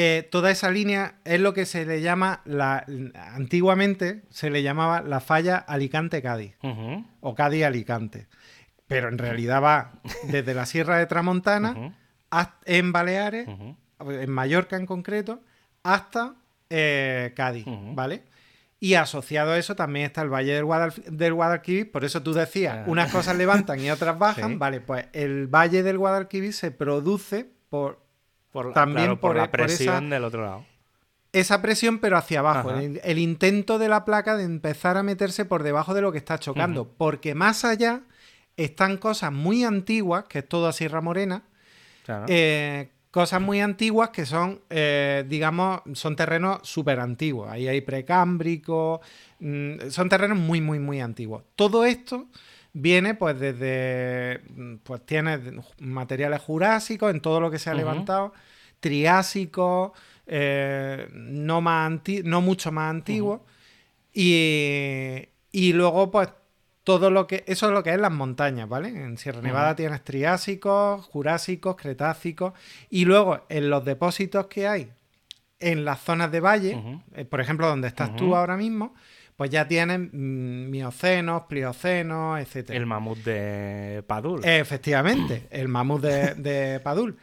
[0.00, 2.84] Eh, toda esa línea es lo que se le llama, la,
[3.34, 6.54] antiguamente se le llamaba la falla Alicante-Cádiz
[7.20, 8.28] o Cádiz-Alicante.
[8.86, 11.96] Pero en realidad va desde la Sierra de Tramontana
[12.30, 13.48] hasta- en Baleares
[14.00, 15.42] en Mallorca en concreto,
[15.82, 16.34] hasta
[16.70, 17.64] eh, Cádiz.
[17.66, 18.22] ¿vale?
[18.78, 22.32] Y asociado a eso también está el Valle del, Guadal- del Guadalquivir, por eso tú
[22.32, 22.84] decías, Ah.
[22.86, 24.56] unas cosas levantan y otras bajan, Sí.
[24.58, 24.80] ¿vale?
[24.80, 28.06] Pues el Valle del Guadalquivir se produce por
[28.52, 30.64] Por, la- También claro, por, por- la por esa- presión del otro lado.
[31.32, 32.70] esa presión, pero hacia abajo.
[32.70, 36.18] El, el intento de la placa de empezar a meterse por debajo de lo que
[36.18, 38.00] está chocando, porque más allá
[38.56, 41.42] están cosas muy antiguas, que es toda Sierra Morena,
[42.04, 42.24] Claro.
[42.28, 47.50] eh, cosas muy antiguas que son, eh, digamos, son terrenos súper antiguos.
[47.50, 49.00] Ahí hay precámbrico,
[49.40, 51.44] mm, son terrenos muy, muy, muy antiguos.
[51.54, 52.26] Todo esto
[52.72, 55.40] viene pues desde, mm, pues tienes
[55.78, 58.32] materiales jurásicos en todo lo que se ha levantado,
[58.80, 59.92] triásicos,
[60.26, 63.40] eh, no, más anti- no mucho más antiguos,
[64.12, 66.28] y, y luego pues
[66.84, 67.44] todo lo que.
[67.46, 68.88] Eso es lo que es las montañas, ¿vale?
[68.88, 72.54] En Sierra Nevada tienes triásicos, jurásicos, cretácicos.
[72.88, 74.90] Y luego en los depósitos que hay
[75.60, 76.74] en las zonas de valle,
[77.14, 78.94] eh, por ejemplo, donde estás tú ahora mismo,
[79.38, 82.76] pues ya tienes mm, miocenos, pliocenos, etcétera.
[82.76, 84.44] El mamut de Padul.
[84.44, 86.34] Efectivamente, el mamut de,
[86.74, 87.16] de Padul.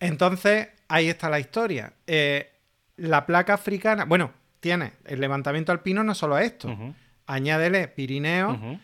[0.00, 1.92] Entonces, ahí está la historia.
[2.06, 2.50] Eh,
[2.96, 6.74] la placa africana, bueno, tiene el levantamiento alpino, no solo esto.
[7.26, 8.78] Añádele Pirineo, ujú.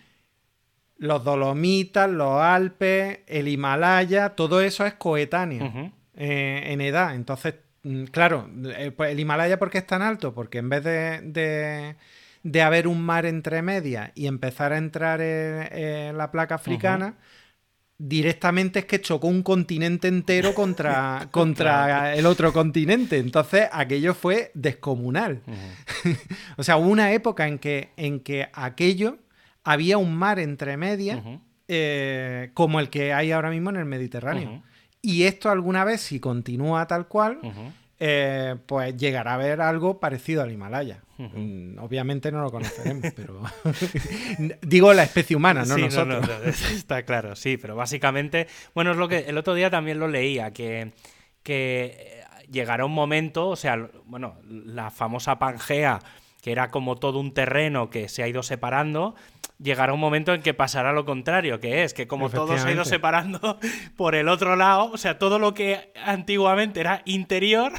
[0.99, 7.15] los Dolomitas, los Alpes, el Himalaya, todo eso es coetáneo eh, en edad.
[7.15, 10.35] Entonces, mm, claro, eh, pues el Himalaya, ¿por qué es tan alto?
[10.35, 11.97] Porque en vez de, de-
[12.45, 17.17] de haber un mar entre medias y empezar a entrar en, en la placa africana,
[17.99, 23.19] directamente es que chocó un continente entero contra, contra el otro continente.
[23.19, 25.43] Entonces, aquello fue descomunal.
[26.57, 29.19] O sea, hubo una época en que, en que aquello
[29.65, 31.21] había un mar entre medias
[31.67, 34.63] eh, como el que hay ahora mismo en el Mediterráneo.
[35.01, 37.39] Y esto alguna vez, si continúa tal cual,
[37.99, 41.04] eh, pues llegará a haber algo parecido al Himalaya.
[41.19, 43.41] Mm, Obviamente no lo conoceremos, pero
[44.63, 46.27] digo la especie humana, no Sí, nosotros.
[46.29, 49.99] no, no, está claro, sí, pero básicamente, bueno, es lo que el otro día también
[49.99, 50.93] lo leía, que,
[51.43, 56.01] que eh, llegará un momento, o sea, bueno, la famosa Pangea,
[56.45, 59.15] que era como todo un terreno que se ha ido separando,
[59.59, 62.73] llegará un momento en que pasará lo contrario, que es que como todo se ha
[62.73, 63.59] ido separando
[63.97, 67.73] por el otro lado, o sea, todo lo que antiguamente era interior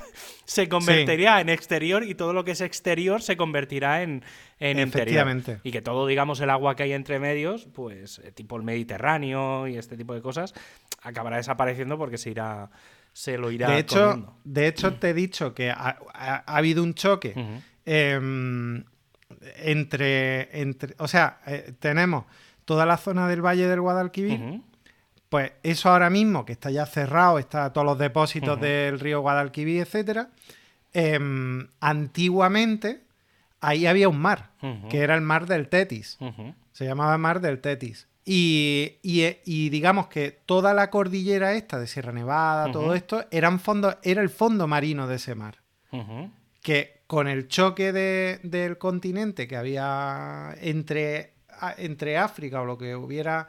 [0.46, 4.24] se convertiría en exterior y todo lo que es exterior se convertirá en,
[4.60, 4.88] en interior.
[5.28, 5.60] Efectivamente.
[5.64, 9.68] Y que todo, digamos, el agua que hay entre medios, pues eh, tipo el Mediterráneo
[9.68, 10.56] y este tipo de cosas,
[11.04, 12.72] acabará desapareciendo porque se irá,
[13.14, 14.36] se lo irá De hecho, comiendo.
[14.44, 17.34] de hecho, te he dicho que ha, ha- ha habido un choque.
[17.86, 18.84] Em,
[19.58, 20.96] entre, entre.
[21.00, 22.26] O sea, eh, tenemos
[22.66, 24.40] toda la zona del Valle del Guadalquivir,
[25.30, 29.82] pues eso ahora mismo, que está ya cerrado, está todos los depósitos del río Guadalquivir,
[29.82, 30.30] etcétera,
[30.94, 33.02] em, antiguamente
[33.62, 34.52] ahí había un mar,
[34.90, 36.18] que era el mar del Tetis.
[36.72, 38.08] Se llamaba Mar del Tetis.
[38.28, 43.60] Y, y- y digamos que toda la cordillera esta de Sierra Nevada, todo esto, eran
[43.60, 45.58] fondos, era el fondo marino de ese mar.
[46.62, 51.34] Que con el choque de- del continente que había entre,
[51.78, 53.48] entre África o lo que hubiera,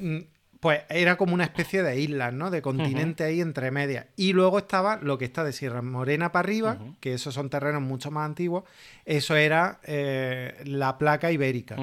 [0.00, 0.18] mm,
[0.60, 2.50] pues era como una especie de islas, ¿no?
[2.50, 4.06] De continente ahí entre medias.
[4.16, 7.80] Y luego estaba lo que está de Sierra Morena para arriba, que esos son terrenos
[7.82, 8.64] mucho más antiguos.
[9.04, 11.76] Eso era eh, la placa ibérica.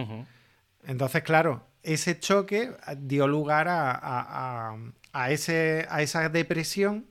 [0.88, 4.78] Entonces, claro, ese choque dio lugar a, a- a-
[5.14, 7.06] a ese, a esa depresión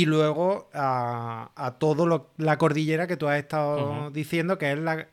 [0.00, 4.78] y luego a, a todo lo- la cordillera que tú has estado diciendo, que es
[4.78, 5.06] la,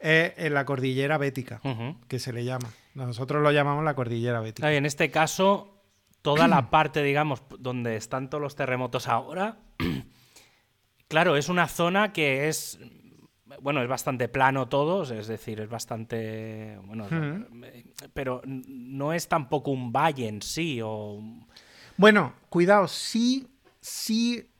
[0.00, 1.60] es en la cordillera bética,
[2.08, 2.68] que se le llama.
[2.94, 4.66] Nosotros lo llamamos la cordillera bética.
[4.68, 5.80] Ay, En este caso,
[6.22, 9.58] toda la parte, digamos, donde están todos los terremotos ahora,
[11.08, 12.78] claro, es una zona que es,
[13.60, 17.06] bueno, es bastante plano todo, es decir, es bastante, bueno,
[18.14, 21.20] pero no es tampoco un valle en sí, o...
[21.98, 23.46] Bueno, cuidado, sí,
[23.86, 24.50] sí,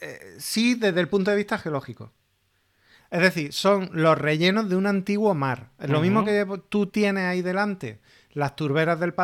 [0.00, 2.12] eh, sí desde el punto de vista geológico.
[3.10, 5.70] Es decir, son los rellenos de un antiguo mar.
[5.78, 8.00] Es Lo mismo que tú tienes ahí delante,
[8.32, 9.14] las turberas del.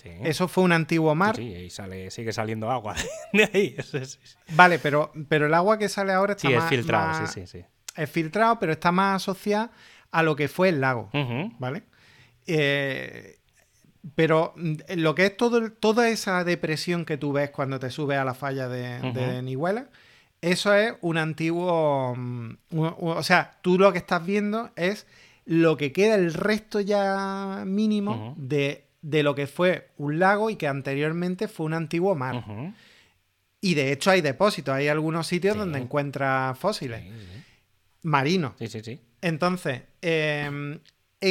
[0.00, 0.10] Sí.
[0.22, 1.34] eso fue un antiguo mar.
[1.34, 2.94] Sí, sí, y sale, sigue saliendo agua
[3.32, 3.76] de ahí.
[3.82, 4.18] Sí.
[4.54, 7.40] Vale, pero, pero el agua que sale ahora está Sí, es más, filtrado, más- sí,
[7.46, 7.64] sí, sí.
[7.96, 9.70] Es filtrado, pero está más asociada
[10.10, 11.10] a lo que fue el lago.
[11.58, 11.84] ¿Vale?
[12.46, 13.38] Eh,
[14.14, 18.18] pero mm, lo que es todo, toda esa depresión que tú ves cuando te subes
[18.18, 19.42] a la falla de.
[19.42, 19.88] Nihuela,
[20.40, 22.14] eso es un antiguo.
[22.16, 25.06] mm, o sea, tú lo que estás viendo es
[25.46, 30.56] lo que queda, el resto ya mínimo de, de lo que fue un lago y
[30.56, 32.44] que anteriormente fue un antiguo mar.
[33.60, 35.58] Y de hecho hay depósitos, hay algunos sitios Sí.
[35.58, 37.42] donde encuentras fósiles Sí, sí,
[38.02, 38.52] marinos.
[38.58, 39.00] sí, sí, sí.
[39.22, 40.78] Entonces, eh,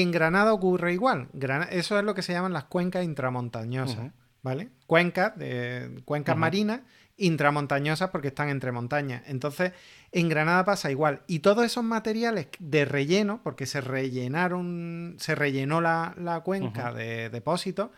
[0.02, 1.30] en Granada ocurre igual.
[1.70, 4.12] Eso es lo que se llaman las cuencas intramontañosas.
[4.44, 4.70] ¿vale?
[4.86, 6.82] Cuencas, de, cuencas marinas
[7.16, 9.24] intramontañosas porque están entre montañas.
[9.28, 9.72] Entonces,
[10.12, 11.22] en Granada pasa igual.
[11.28, 17.30] Y todos esos materiales de relleno, porque se rellenaron, se rellenó la, la cuenca de
[17.30, 17.90] depósitos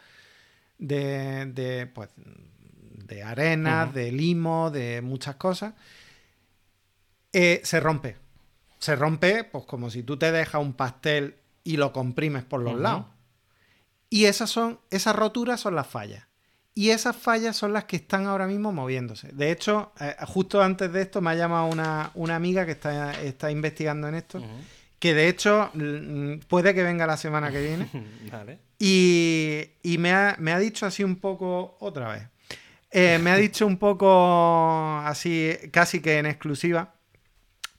[0.78, 5.74] de, de, pues, de arenas, de limo, de muchas cosas,
[7.34, 8.18] eh, se rompe.
[8.80, 12.80] Se rompe, pues como si tú te dejas un pastel y lo comprimes por los
[12.80, 13.06] lados.
[14.10, 16.24] Y esas son, esas roturas son las fallas.
[16.74, 19.30] Y esas fallas son las que están ahora mismo moviéndose.
[19.34, 23.20] De hecho, eh, justo antes de esto me ha llamado una, una amiga que está,
[23.22, 24.42] está investigando en esto,
[25.00, 27.90] que de hecho mm, puede que venga la semana que viene.
[28.32, 28.60] Vale.
[28.78, 32.24] Y, y me, ha, me ha dicho así un poco, otra vez,
[32.92, 36.95] Eh, me ha dicho un poco así, casi que en exclusiva,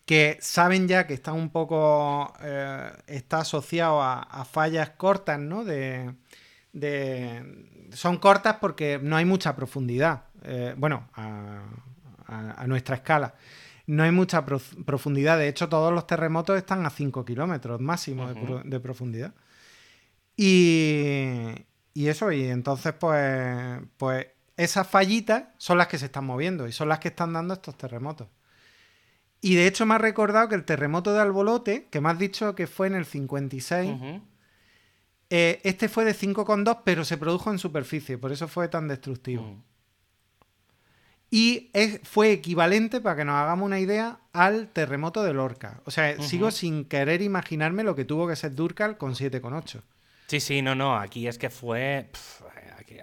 [0.07, 5.65] que saben ya que está un poco, eh, está asociado a, a fallas cortas, ¿no?
[5.65, 6.15] De,
[6.73, 11.63] de- son cortas porque no hay mucha profundidad, eh, bueno, a,
[12.27, 13.35] a- a nuestra escala.
[13.87, 18.29] No hay mucha prof- profundidad, de hecho todos los terremotos están a 5 kilómetros máximo
[18.29, 19.35] de pro- de profundidad.
[20.37, 26.67] Y, y eso, y entonces, pues, pues esas fallitas son las que se están moviendo
[26.69, 28.29] y son las que están dando estos terremotos.
[29.41, 32.55] Y de hecho me ha recordado que el terremoto de Albolote, que me has dicho
[32.55, 34.21] que fue en el 56, Ujú.
[35.31, 39.57] eh, este fue de 5,2, pero se produjo en superficie, por eso fue tan destructivo.
[41.31, 45.81] Y es- fue equivalente, para que nos hagamos una idea, al terremoto de Lorca.
[45.85, 49.83] O sea, sigo sin querer imaginarme lo que tuvo que ser Durcal con 7,8.
[50.29, 52.11] Sí, sí, no, no, aquí es que fue...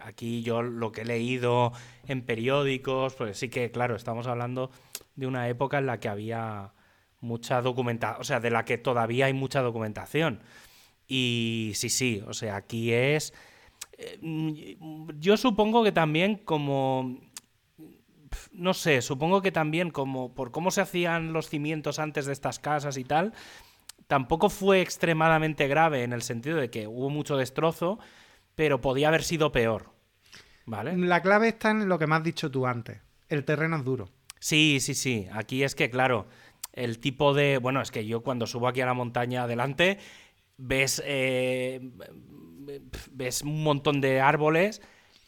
[0.01, 1.71] aquí, yo lo que he leído
[2.07, 4.71] en periódicos, pues sí que, claro, estamos hablando
[5.15, 6.73] de una época en la que había
[7.19, 10.41] mucha documentación, o sea, de la que todavía hay mucha documentación.
[11.07, 13.33] Y sí, sí, o sea, aquí es...
[13.97, 14.77] eh,
[15.19, 17.19] Yo supongo que también como...
[18.51, 22.57] No sé, supongo que también como por cómo se hacían los cimientos antes de estas
[22.57, 23.33] casas y tal,
[24.07, 27.99] tampoco fue extremadamente grave en el sentido de que hubo mucho destrozo,
[28.55, 29.91] pero podía haber sido peor.
[30.65, 30.95] ¿Vale?
[30.97, 32.99] La clave está en lo que me has dicho tú antes.
[33.27, 34.09] El terreno es duro.
[34.39, 35.27] Sí, sí, sí.
[35.33, 36.27] Aquí es que, claro,
[36.71, 37.57] el tipo de.
[37.57, 39.97] Bueno, es que yo cuando subo aquí a la montaña adelante,
[40.57, 41.01] ves.
[41.05, 41.81] eh,
[43.11, 44.81] ves un montón de árboles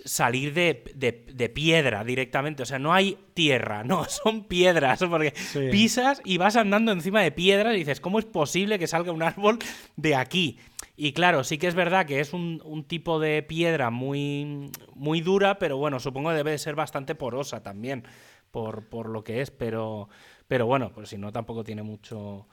[0.03, 2.63] salir de, de- de piedra directamente.
[2.63, 4.99] O sea, no hay tierra, no, son piedras.
[5.09, 5.67] Porque Sí.
[5.71, 9.23] pisas y vas andando encima de piedras y dices, ¿cómo es posible que salga un
[9.23, 9.59] árbol
[9.95, 10.59] de aquí?
[10.97, 15.21] Y claro, sí que es verdad que es un, un, tipo de piedra muy, muy
[15.21, 18.03] dura, pero bueno, supongo que debe de ser bastante porosa también,
[18.51, 20.07] por, por lo que es, pero,
[20.47, 22.47] pero bueno, pues si no, tampoco tiene mucho,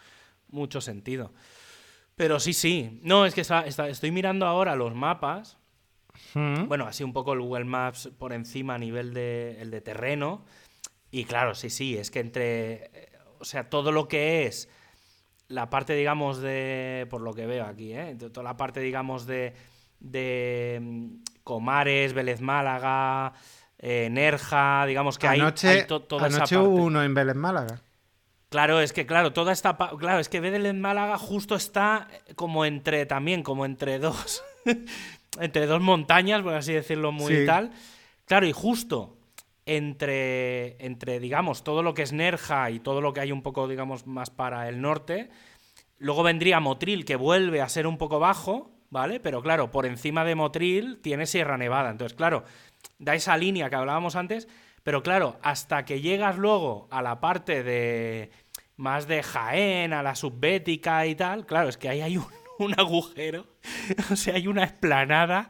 [0.49, 1.33] mucho sentido.
[2.17, 3.01] Pero sí, sí.
[3.03, 5.59] No, es que está, estoy mirando ahora los mapas.
[6.35, 6.67] Mm.
[6.69, 10.45] Bueno, así un poco el Google Maps por encima a nivel de, el de terreno.
[11.11, 13.11] Y claro, sí, sí, es que entre.
[13.39, 14.69] O sea, todo lo que es
[15.53, 17.07] la parte, digamos, de.
[17.11, 18.17] Por lo que veo aquí, ¿eh?
[18.33, 19.55] Toda la parte, digamos, de.
[20.01, 21.07] de mm,
[21.45, 23.33] Comares, Vélez Málaga,
[23.79, 26.59] eh, Nerja, digamos que anoche, hay, hay to, toda anoche esa parte.
[26.59, 27.81] hubo uno en Vélez Málaga.
[28.49, 33.07] Claro, es que claro, toda esta claro, es que en Málaga justo está como entre
[33.07, 34.45] también como entre dos
[35.41, 37.47] entre dos montañas, por así decirlo muy Sí.
[37.47, 37.73] tal.
[38.27, 39.17] Claro, y justo
[39.67, 43.69] entre entre digamos todo lo que es Nerja y todo lo que hay un poco
[43.69, 45.31] digamos más para el norte,
[45.99, 49.21] luego vendría Motril que vuelve a ser un poco bajo, ¿vale?
[49.21, 51.91] Pero claro, por encima de Motril tiene Sierra Nevada.
[51.91, 52.45] Entonces, claro,
[52.99, 54.49] da esa línea que hablábamos antes,
[54.83, 58.31] pero claro, hasta que llegas luego a la parte de
[58.77, 62.27] más de Jaén, a la subbética y tal, claro, es que ahí hay un,
[62.59, 63.47] un agujero,
[64.11, 65.49] o sea, hay una esplanada,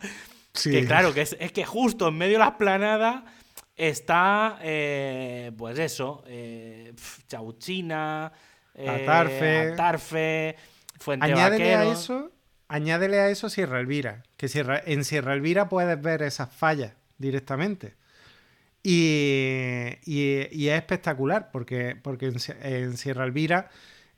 [0.55, 0.70] Sí.
[0.70, 3.25] que claro, que es, es que justo en medio de la esplanada
[3.77, 6.93] está, eh, pues eso, eh,
[7.29, 8.33] Chauchina,
[8.75, 9.73] eh, Atarfe.
[9.73, 10.57] Atarfe,
[10.99, 12.31] Fuente Añádele a eso,
[12.69, 14.23] añádele a eso Sierra Elvira.
[14.37, 17.97] Que Sierra- en Sierra Elvira puedes ver esas fallas directamente.
[18.85, 23.71] Y, y- y es espectacular, porque, porque en, Sie- en Sierra Elvira,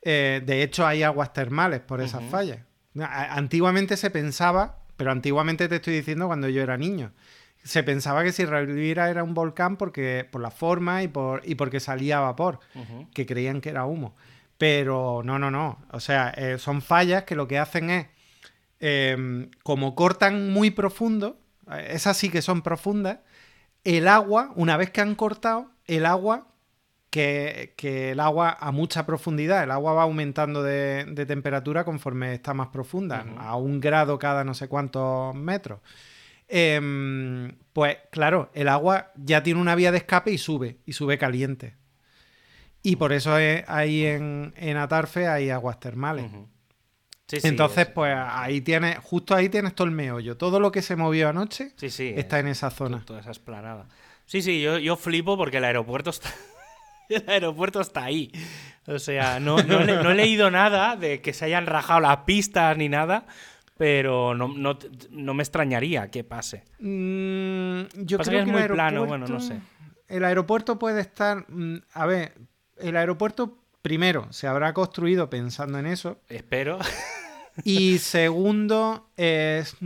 [0.03, 2.61] eh, de hecho, hay aguas termales por esas fallas.
[2.99, 7.12] Antiguamente se pensaba, pero antiguamente te estoy diciendo cuando yo era niño,
[7.64, 11.55] se pensaba que Sierra Elvira era un volcán porque, por la forma y, por, y
[11.55, 12.61] porque salía vapor
[13.14, 14.14] que creían que era humo.
[14.59, 15.79] Pero no, no, no.
[15.90, 18.07] O sea, eh, son fallas que lo que hacen es,
[18.81, 21.38] eh, como cortan muy profundo,
[21.72, 23.18] eh, esas sí que son profundas,
[23.83, 26.48] el agua, una vez que han cortado, el agua,
[27.09, 32.35] que, que el agua a mucha profundidad, el agua va aumentando de, de temperatura conforme
[32.35, 35.81] está más profunda, a un grado cada no sé cuántos metros.
[36.48, 41.18] Em, pues claro, el agua ya tiene una vía de escape y sube, y sube
[41.18, 41.76] caliente.
[42.83, 46.26] Y por eso es- ahí en, en Atarfe hay aguas termales.
[46.26, 46.48] Ujú.
[47.26, 50.37] Sí, sí, Entonces, es- pues ahí tienes, justo ahí tienes todo el meollo.
[50.37, 53.02] Todo lo que se movió anoche sí, está es- en esa zona.
[53.07, 53.87] Toda esa esplanada.
[54.26, 56.30] Sí, sí, yo, yo flipo porque el aeropuerto está.
[57.11, 58.33] El aeropuerto está ahí.
[58.87, 62.18] O sea, no, no, he, no he leído nada de que se hayan rajado las
[62.18, 63.26] pistas ni nada,
[63.77, 64.79] pero no, no,
[65.11, 66.65] no me extrañaría que pase.
[66.79, 69.61] Mm, yo Pasa creo que es el muy plano, aeropuerto- bueno, no sé.
[70.09, 71.45] El aeropuerto puede estar.
[71.49, 72.35] mm, a ver,
[72.79, 76.19] el aeropuerto, primero, se habrá construido pensando en eso.
[76.29, 76.79] Espero.
[77.63, 79.77] Y segundo, es,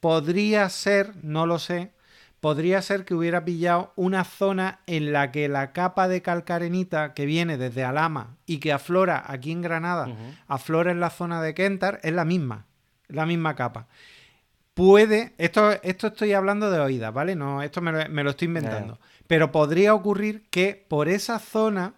[0.00, 1.92] podría ser, no lo sé,
[2.40, 7.26] podría ser que hubiera pillado una zona en la que la capa de calcarenita que
[7.26, 10.08] viene desde Alama y que aflora aquí en Granada,
[10.48, 12.64] aflora en la zona de Kentar, es la misma,
[13.12, 13.86] la misma capa.
[14.74, 17.36] Puede, esto, esto estoy hablando de oídas, ¿vale?
[17.36, 18.98] No, esto me lo, me lo estoy inventando.
[19.26, 21.94] Pero podría ocurrir que por esa zona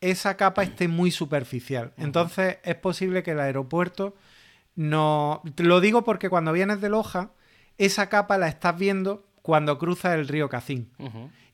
[0.00, 1.92] esa capa esté muy superficial.
[1.96, 4.14] Entonces es posible que el aeropuerto
[4.74, 5.42] no...
[5.54, 7.30] Te Lo digo porque cuando vienes de Loja,
[7.78, 10.90] esa capa la estás viendo cuando cruzas el río Cacín.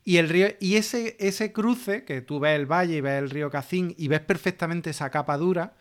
[0.04, 3.30] Y, el río, y ese, ese cruce, que tú ves el valle y ves el
[3.30, 5.74] río Cacín y ves perfectamente esa capa dura,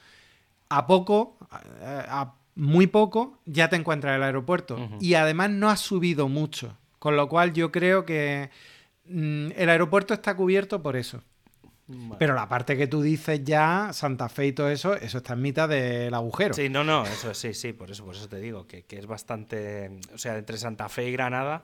[0.69, 4.89] a poco, a, a muy poco, ya te encuentras el aeropuerto.
[4.99, 6.77] Y además no ha subido mucho.
[6.99, 8.49] Con lo cual yo creo que
[9.05, 11.21] mm, el aeropuerto está cubierto por eso.
[11.87, 12.15] Vale.
[12.17, 15.41] Pero la parte que tú dices ya, Santa Fe y todo eso, eso está en
[15.43, 16.55] mitad del agujero.
[16.55, 19.05] Sí, no, no, eso sí, sí, por eso, por eso te digo, que, que es
[19.05, 21.61] bastante, o sea, entre Santa Fe y Granada,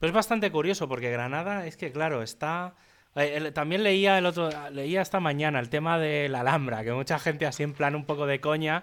[0.00, 2.74] pues es bastante curioso, porque Granada es que, claro, está...
[3.14, 7.20] eh, también leía el otro, leía esta mañana el tema de la Alhambra, que mucha
[7.20, 8.82] gente así en plan un poco de coña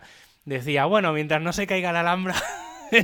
[0.55, 2.35] decía, bueno, mientras no se caiga la Alhambra...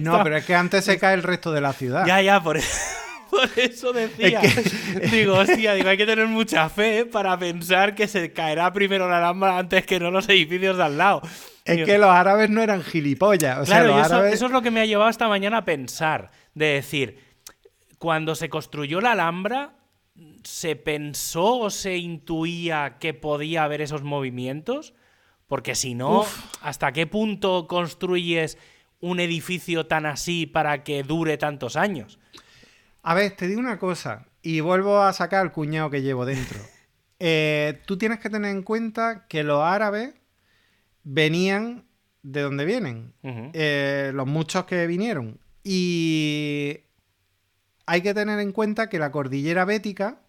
[0.01, 2.08] No, pero es que antes se cae el resto de la ciudad.
[2.08, 2.58] Ya, ya, por,
[3.29, 4.41] por eso decía.
[4.41, 9.08] Es Digo, hostia, digo, hay que tener mucha fe para pensar que se caerá primero
[9.08, 11.21] la Alhambra antes que no los edificios de al lado.
[11.63, 13.60] Es Digo, que los árabes no eran gilipollas.
[13.60, 14.33] O sea, Claro, los eso, árabes...
[14.33, 16.31] eso es lo que me ha llevado esta mañana a pensar.
[16.56, 17.19] De decir,
[18.00, 19.75] cuando se construyó la Alhambra,
[20.43, 24.96] ¿se pensó o se intuía que podía haber esos movimientos?
[25.48, 26.56] Porque si no, Uf.
[26.62, 28.58] ¿hasta qué punto construyes
[29.00, 32.19] un edificio tan así para que dure tantos años?
[33.04, 36.60] A ver, te digo una cosa, y vuelvo a sacar el cuñado que llevo dentro.
[37.17, 40.13] Eh, tú tienes que tener en cuenta que los árabes
[41.06, 41.85] venían
[42.23, 45.39] de dónde vienen, eh, los muchos que vinieron.
[45.63, 46.81] Y
[47.85, 50.19] hay que tener en cuenta que la cordillera bética,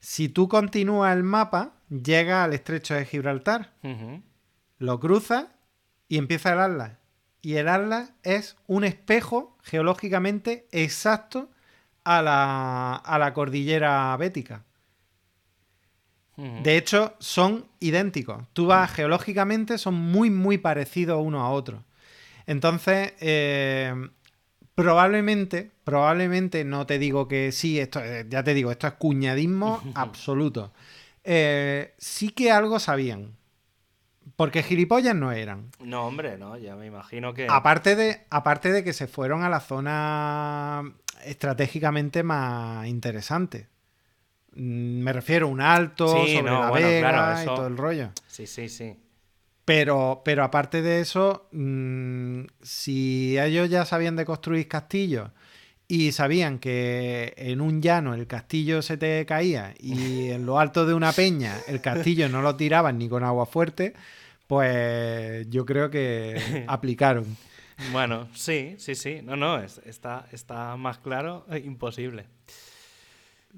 [0.00, 3.72] si tú continúas el mapa, llega al estrecho de Gibraltar.
[4.78, 5.46] Lo cruzas
[6.08, 6.92] y empieza el Atlas.
[7.42, 11.50] Y el Atlas es un espejo geológicamente exacto
[12.04, 14.64] a la, a la cordillera bética.
[16.36, 18.42] De hecho, son idénticos.
[18.54, 21.84] Tú vas geológicamente, son muy, muy parecidos uno a otro.
[22.46, 23.94] Entonces, eh,
[24.74, 29.80] probablemente, probablemente, no te digo que sí, esto, eh, ya te digo, esto es cuñadismo
[29.94, 30.72] absoluto.
[31.22, 33.36] Eh, sí que algo sabían.
[34.36, 35.70] Porque gilipollas no eran.
[35.80, 37.46] No, hombre, no, ya me imagino que.
[37.48, 40.82] Aparte de, aparte de que se fueron a la zona
[41.24, 43.68] estratégicamente más interesante.
[44.54, 47.66] Mm, Me refiero a un alto, Sí, sobre no, la bueno, Vega claro, y todo
[47.66, 48.10] el rollo.
[48.26, 48.96] Sí, sí, sí.
[49.64, 55.30] Pero, pero aparte de eso, mm, si ellos ya sabían de construir castillos
[55.86, 60.86] y sabían que en un llano el castillo se te caía y en lo alto
[60.86, 63.94] de una peña el castillo no lo tiraban ni con agua fuerte,
[64.46, 67.36] pues yo creo que aplicaron.
[67.92, 69.20] Bueno, sí, sí, sí.
[69.22, 72.26] No, no, es- está, está más claro, eh, imposible.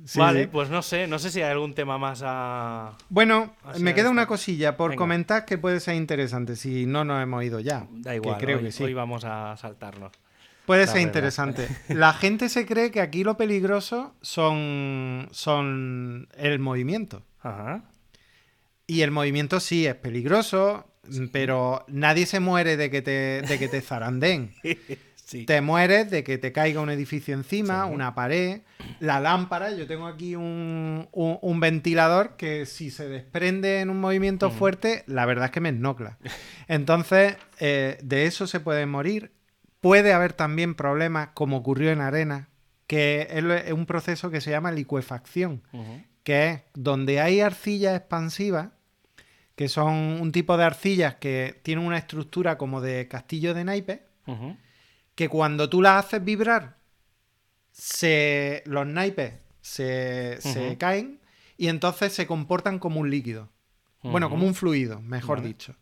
[0.04, 0.48] Sí, vale, sí.
[0.52, 2.92] pues no sé, no sé si hay algún tema más a.
[3.08, 4.98] Bueno, me queda una cosilla por Venga.
[4.98, 7.86] comentar que puede ser interesante si no nos hemos ido ya.
[7.90, 8.84] Da que igual, creo hoy, que sí.
[8.84, 10.12] hoy vamos a saltarnos.
[10.66, 11.08] Puede La ser verdad.
[11.08, 11.68] interesante.
[11.88, 17.22] La gente se cree que aquí lo peligroso son, son el movimiento.
[17.40, 17.84] Ajá.
[18.86, 20.86] Y el movimiento sí es peligroso,
[21.32, 24.52] pero nadie se muere de que te, de que te zarandeen.
[25.26, 25.44] Sí.
[25.44, 27.92] Te mueres de que te caiga un edificio encima, Sí.
[27.92, 28.60] una pared,
[29.00, 29.72] la lámpara.
[29.74, 35.02] Yo tengo aquí un, un- un ventilador que si se desprende en un movimiento fuerte,
[35.08, 36.16] la verdad es que me esnocla.
[36.68, 39.32] Entonces, eh, de eso se puede morir.
[39.80, 42.48] Puede haber también problemas, como ocurrió en Arena,
[42.86, 45.62] que es un proceso que se llama licuefacción
[46.26, 48.70] que es donde hay arcillas expansivas,
[49.54, 54.00] que son un tipo de arcillas que tienen una estructura como de castillo de naipes,
[55.14, 56.78] que cuando tú las haces vibrar,
[57.70, 61.20] se, los naipes se, se caen
[61.56, 63.48] y entonces se comportan como un líquido.
[64.02, 65.48] Bueno, como un fluido, mejor Vale.
[65.48, 65.76] dicho.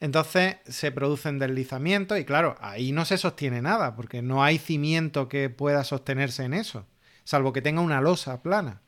[0.00, 5.28] Entonces se producen deslizamientos y claro, ahí no se sostiene nada, porque no hay cimiento
[5.28, 6.86] que pueda sostenerse en eso,
[7.24, 8.82] salvo que tenga una losa plana.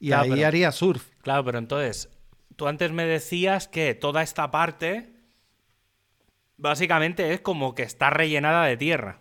[0.00, 1.04] Y Claro, ahí pero- haría surf.
[1.22, 2.08] Claro, pero entonces,
[2.56, 5.12] tú antes me decías que toda esta parte
[6.56, 9.20] básicamente es como que está rellenada de tierra.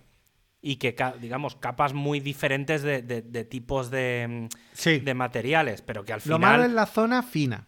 [0.59, 4.99] Y que, digamos, capas muy diferentes de, de- de tipos de, mm, Sí.
[4.99, 6.39] de materiales, pero que al Lo final...
[6.39, 7.67] malo es la zona fina.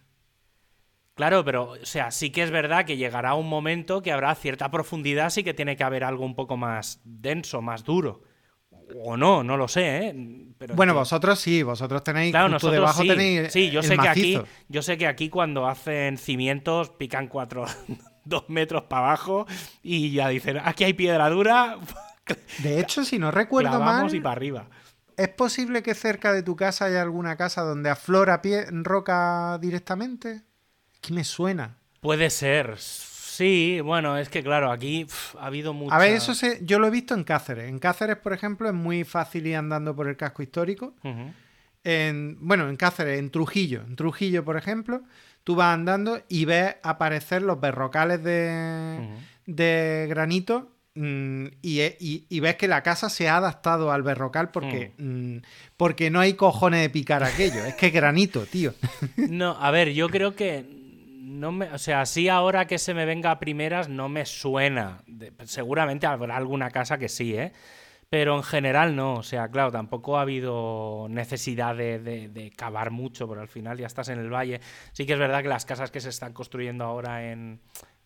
[1.20, 4.70] Claro, pero, o sea, sí que es verdad que llegará un momento que habrá cierta
[4.70, 8.22] profundidad, sí que tiene que haber algo un poco más denso, más duro.
[8.96, 10.14] O no, no lo sé, ¿eh?
[10.56, 13.08] Pero Bueno, vosotros sí, vosotros tenéis Claro, nosotros debajo sí.
[13.08, 14.40] tenéis sí, yo el sé que aquí,
[14.70, 17.66] yo sé que aquí cuando hacen cimientos pican cuatro,
[18.24, 19.46] dos metros para abajo
[19.82, 21.76] y ya dicen, aquí hay piedra dura,
[22.62, 24.70] De hecho, si no recuerdo clavamos mal, y para arriba.
[25.18, 30.44] ¿es posible que cerca de tu casa haya alguna casa donde aflora pie roca directamente?
[31.00, 31.76] Que me suena.
[32.00, 35.06] Puede ser, sí, bueno, es que claro, aquí
[35.38, 35.94] ha habido mucha...
[35.94, 37.68] A ver, eso se, yo lo he visto en Cáceres.
[37.68, 40.94] En Cáceres, por ejemplo, es muy fácil ir andando por el casco histórico.
[41.04, 41.32] Ujú.
[41.84, 43.82] En, bueno, en Cáceres, en Trujillo.
[43.86, 45.02] En Trujillo, por ejemplo,
[45.44, 49.06] tú vas andando y ves aparecer los berrocales de,
[49.46, 54.50] de granito mm, y, y- y ves que la casa se ha adaptado al berrocal
[54.50, 55.36] porque, mm,
[55.76, 57.64] porque no hay cojones de picar aquello.
[57.64, 58.74] Es que es granito, tío.
[59.16, 60.79] No, a ver, yo creo que
[61.20, 65.02] no me, o sea, sí ahora que se me venga a primeras no me suena.
[65.44, 67.52] Seguramente habrá alguna casa que sí, ¿eh?
[68.10, 72.90] Pero en general no, o sea, claro, tampoco ha habido necesidad de, de- de cavar
[72.90, 74.60] mucho, pero al final ya estás en el valle.
[74.92, 77.60] Sí que es verdad que las casas que se están construyendo ahora en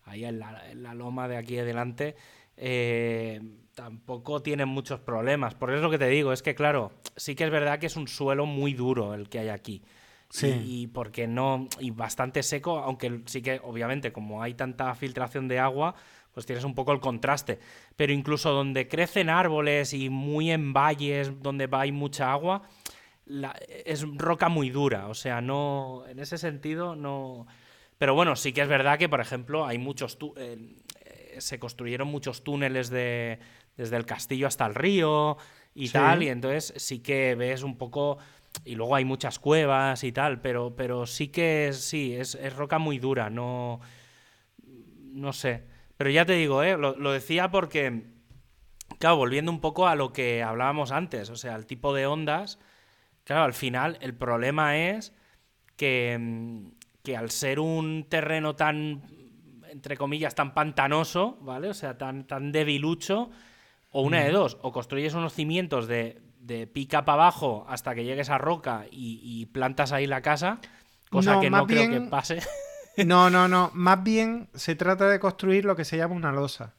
[0.04, 2.14] ahí en la, loma de aquí adelante
[2.56, 3.40] eh,
[3.74, 5.54] tampoco tienen muchos problemas.
[5.54, 7.86] Por eso es lo que te digo, es que claro, sí que es verdad que
[7.86, 9.82] es un suelo muy duro el que hay aquí.
[10.36, 10.48] Sí.
[10.48, 11.68] Y, y porque no.
[11.78, 15.94] Y bastante seco, aunque sí que, obviamente, como hay tanta filtración de agua,
[16.32, 17.60] pues tienes un poco el contraste.
[17.94, 22.62] Pero incluso donde crecen árboles y muy en valles, donde va- hay mucha agua,
[23.26, 23.54] la-
[23.86, 25.06] es roca muy dura.
[25.06, 26.02] O sea, no.
[26.08, 27.46] En ese sentido, no.
[27.98, 30.18] Pero bueno, sí que es verdad que, por ejemplo, hay muchos.
[30.18, 30.74] tú- eh,
[31.04, 33.38] eh, se construyeron muchos túneles de,
[33.76, 35.36] desde el castillo hasta el río
[35.76, 35.92] y Sí.
[35.92, 38.18] tal, y entonces sí que ves un poco.
[38.64, 42.54] Y luego hay muchas cuevas y tal, pero, pero sí que es, sí, es, es
[42.54, 43.80] roca muy dura, no.
[45.12, 45.64] No sé.
[45.96, 46.76] Pero ya te digo, ¿eh?
[46.76, 48.04] lo, lo decía porque,
[48.98, 52.58] claro, volviendo un poco a lo que hablábamos antes, o sea, el tipo de ondas,
[53.24, 55.12] claro, al final el problema es
[55.76, 59.02] que, que al ser un terreno tan,
[59.68, 61.68] entre comillas, tan pantanoso, ¿vale?
[61.68, 63.30] O sea, tan, tan debilucho,
[63.90, 68.04] o una de dos, o construyes unos cimientos de, de pica para abajo hasta que
[68.04, 70.58] llegues a roca y, y plantas ahí la casa,
[71.10, 72.40] cosa No, que no creo que pase.
[73.06, 73.70] No, no, no.
[73.74, 76.74] Más bien se trata de construir lo que se llama una losa.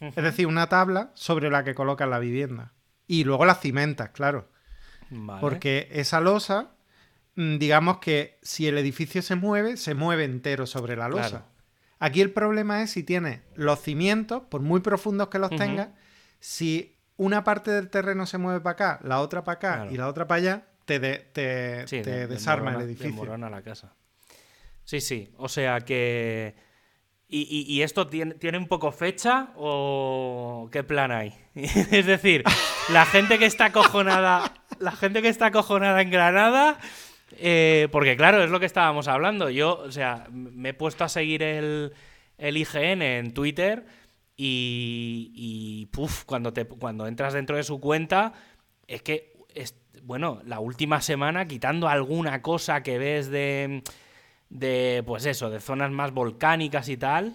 [0.00, 2.72] Es decir, una tabla sobre la que colocas la vivienda.
[3.06, 4.48] Y luego las cimentas, claro.
[5.10, 5.40] Vale.
[5.40, 6.70] Porque esa losa,
[7.36, 11.28] mm, digamos que si el edificio se mueve, se mueve entero sobre la losa.
[11.28, 11.44] Claro.
[11.98, 15.58] Aquí el problema es si tienes los cimientos, por muy profundos que los Ujú.
[15.58, 15.88] tengas,
[16.40, 19.90] si una parte del terreno se mueve para acá, la otra para acá Claro.
[19.92, 23.36] y la otra para allá, te, de- te, Sí, te de- desarma desmorona- el edificio.
[23.50, 23.94] la casa.
[24.84, 25.32] Sí, sí.
[25.38, 26.54] O sea que.
[27.26, 31.34] ¿Y, y- y esto tiene, tiene un poco fecha o qué plan hay?
[31.54, 32.44] es decir,
[32.92, 34.52] la gente que está acojonada.
[34.80, 36.78] La gente que está acojonada en Granada.
[37.38, 39.48] eh, porque claro, es lo que estábamos hablando.
[39.50, 41.94] Yo, o sea, me he puesto a seguir el,
[42.38, 43.86] el IGN en Twitter
[44.36, 48.32] y, y puf, cuando, te, cuando entras dentro de su cuenta,
[48.86, 53.82] es que, es, bueno, la última semana, quitando alguna cosa que ves de,
[54.50, 57.34] de, pues eso, de zonas más volcánicas y tal,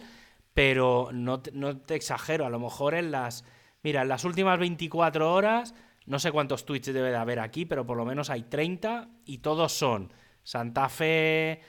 [0.54, 3.46] pero no no te exagero, a lo mejor en las,
[3.82, 5.74] mira, en las últimas 24 horas,
[6.06, 9.40] no sé cuántos tweets debe de haber aquí, pero por lo menos hay 30 y
[9.40, 10.12] todos son
[10.44, 11.62] Santa Fe...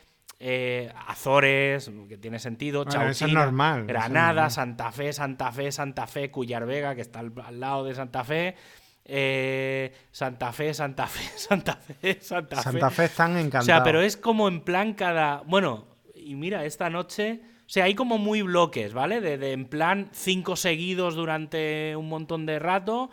[0.43, 4.51] eh, Azores, que tiene sentido, Bueno, eso es Chauchina, normal, eso es Granada, normal.
[4.51, 8.25] Santa Fe, Santa Fe, Santa Fe, Cuyar Vega, que está al, al lado de Santa
[8.25, 8.57] Fe,
[9.05, 13.67] eh, Santa Fe, Santa Fe, Santa Fe, Santa, Santa Fe están O encantados.
[13.67, 15.43] sea, pero es como en plan cada.
[15.47, 17.43] Bueno, y mira, esta noche.
[17.67, 19.21] O sea, hay como muy bloques, ¿vale?
[19.21, 23.11] De, de en plan cinco seguidos durante un montón de rato.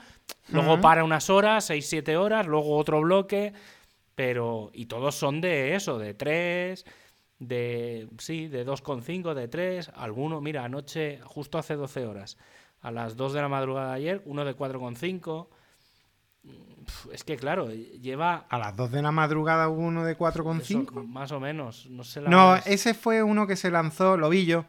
[0.50, 2.48] Luego para unas horas, seis, siete horas.
[2.48, 3.54] Luego otro bloque.
[4.16, 4.72] Pero.
[4.74, 6.86] Y todos son de eso, de tres.
[7.40, 8.08] De.
[8.18, 9.92] Sí, de 2,5, de 3.
[9.96, 12.38] Alguno, mira, anoche, justo hace 12 horas.
[12.82, 15.48] A las 2 de la madrugada de ayer, uno de 4,5.
[16.86, 20.20] Pf, Es que claro, lleva A las 2 de la madrugada hubo uno de eso,
[20.20, 21.06] 4,5.
[21.06, 21.88] más o menos.
[21.90, 22.64] No sé la No, hora.
[22.66, 24.66] ese fue uno que se lanzó, lo vi yo.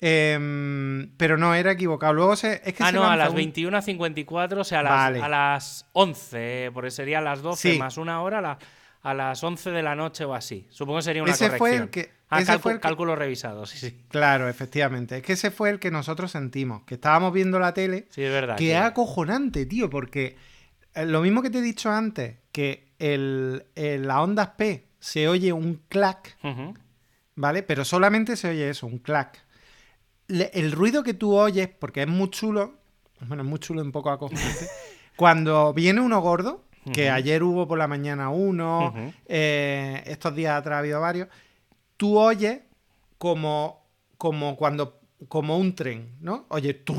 [0.00, 2.12] Em, pero no, era equivocado.
[2.12, 2.62] Luego se.
[2.64, 5.20] Es que Ah, se no, a las un- 21.54, o sea, a las, Vale.
[5.20, 7.78] a las 11, eh, porque sería a las 12 Sí.
[7.78, 8.58] más una hora, a, la-
[9.10, 10.66] a las 11 de la noche o así.
[10.70, 11.88] Supongo que sería una Ese fue el corrección.
[11.88, 14.04] que- Ah, ese fue el que- cálculo revisado, sí, sí.
[14.08, 15.16] Claro, efectivamente.
[15.16, 16.82] Es que ese fue el que nosotros sentimos.
[16.84, 18.06] Que estábamos viendo la tele.
[18.10, 18.56] Sí, es verdad.
[18.56, 20.36] Que es acojonante, tío, porque
[20.94, 25.26] eh, lo mismo que te he dicho antes, que el, el- las ondas P se
[25.28, 26.36] oye un clac.
[27.34, 27.62] ¿vale?
[27.62, 29.44] Pero solamente se oye eso, un clac.
[30.26, 32.74] Le- el ruido que tú oyes, porque es muy chulo,
[33.20, 34.66] bueno, es muy chulo un poco acojonante,
[35.16, 38.92] cuando viene uno gordo, que ayer hubo por la mañana uno,
[39.26, 41.28] eh, estos días atrás ha habido varios,
[41.96, 42.60] tú oyes
[43.18, 43.84] como,
[44.16, 46.46] como cuando, como un tren, ¿no?
[46.50, 46.98] Oye, turr.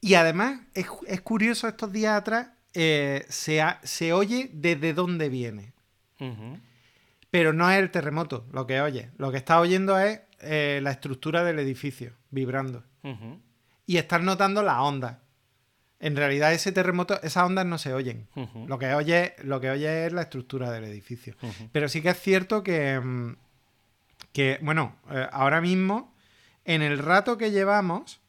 [0.00, 5.28] y además es, es curioso estos días atrás, eh, se, ha- se oye desde dónde
[5.28, 5.72] viene.
[7.30, 9.10] Pero no es el terremoto lo que oye.
[9.16, 12.82] Lo que estás oyendo es eh, la estructura del edificio vibrando.
[13.86, 15.16] Y estás notando las ondas.
[16.00, 18.26] En realidad ese terremoto, esas ondas no se oyen.
[18.66, 21.36] Lo que oye, lo que oye es la estructura del edificio.
[21.72, 23.36] Pero sí que es cierto que, mm,
[24.32, 26.14] que bueno, eh, ahora mismo,
[26.64, 28.20] en el rato que llevamos,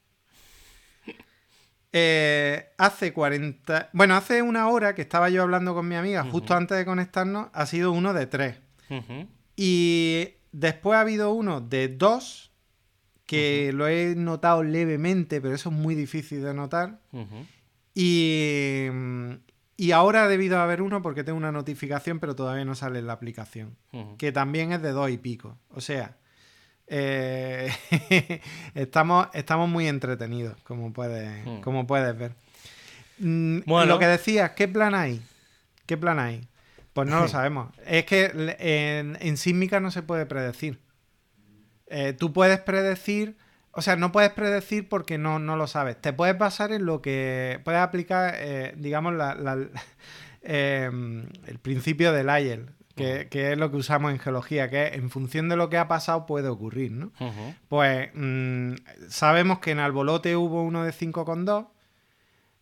[1.94, 3.90] eh, hace 40...
[3.94, 7.50] Bueno, hace una hora que estaba yo hablando con mi amiga, justo antes de conectarnos,
[7.54, 8.58] ha sido uno de tres.
[9.56, 12.52] Y después ha habido uno de dos,
[13.26, 17.00] que lo he notado levemente, pero eso es muy difícil de notar.
[17.94, 18.88] Y,
[19.78, 23.08] y ahora ha debido haber uno porque tengo una notificación, pero todavía no sale en
[23.08, 23.76] la aplicación.
[24.18, 25.58] Que también es de dos y pico.
[25.72, 26.18] O sea,
[26.88, 27.72] eh,
[28.76, 31.62] estamos, estamos muy entretenidos, como puedes, Hmm.
[31.62, 32.34] como puedes ver.
[33.20, 33.94] Mm, Bueno.
[33.94, 35.22] Lo que decías, ¿qué plan hay?
[35.86, 36.48] ¿Qué plan hay?
[36.94, 37.70] Pues no lo sabemos.
[37.86, 40.80] Es que en sísmica no se puede predecir.
[41.88, 43.36] Eh, tú puedes predecir,
[43.74, 46.00] o sea, no puedes predecir porque no, no lo sabes.
[46.02, 49.58] Te puedes basar en lo que puedes aplicar, eh, digamos, la- la-
[50.42, 50.90] eh,
[51.48, 55.10] el principio del Lyell, que, que es lo que usamos en geología, que es en
[55.10, 57.12] función de lo que ha pasado puede ocurrir, ¿no?
[57.70, 58.74] Pues mm,
[59.08, 61.68] sabemos que en Albolote hubo uno de 5,2,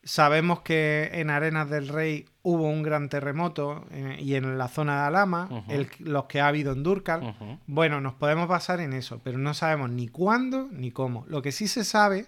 [0.04, 5.02] Sabemos que en Arenas del Rey hubo un gran terremoto eh, y en la zona
[5.02, 7.60] de Alama, el- los que ha habido en Durcal.
[7.68, 11.26] Bueno, nos podemos basar en eso, pero no sabemos ni cuándo ni cómo.
[11.28, 12.28] Lo que sí se sabe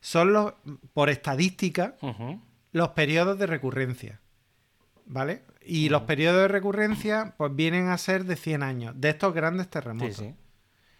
[0.00, 0.54] son los,
[0.92, 1.94] por estadística,
[2.72, 4.20] los periodos de recurrencia.
[5.06, 5.42] ¿Vale?
[5.64, 9.66] Y los periodos de recurrencia, pues vienen a ser de 100 años, de estos grandes
[9.66, 10.16] Sí, terremotos.
[10.16, 10.34] sí.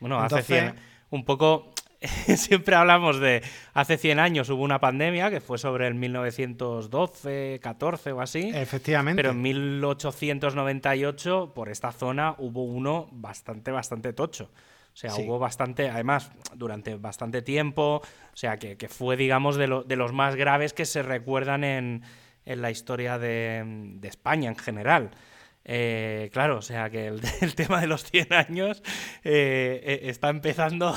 [0.01, 0.75] Bueno, hace Entonces- 100,
[1.11, 1.73] un poco,
[2.37, 3.43] siempre hablamos de,
[3.75, 9.19] hace 100 años hubo una pandemia que fue sobre el 1912, 14 o así, Efectivamente.
[9.21, 14.51] pero en 1898 por esta zona hubo uno bastante, bastante tocho.
[14.93, 15.23] O sea, Sí.
[15.23, 19.95] hubo bastante, además, durante bastante tiempo, o sea, que, que fue, digamos, de, lo- de
[19.97, 22.03] los más graves que se recuerdan en,
[22.45, 25.11] en la historia de, de España en general.
[25.65, 28.83] Eh, claro, o sea, que el, el tema de los 100 años
[29.23, 30.95] eh, eh, está empezando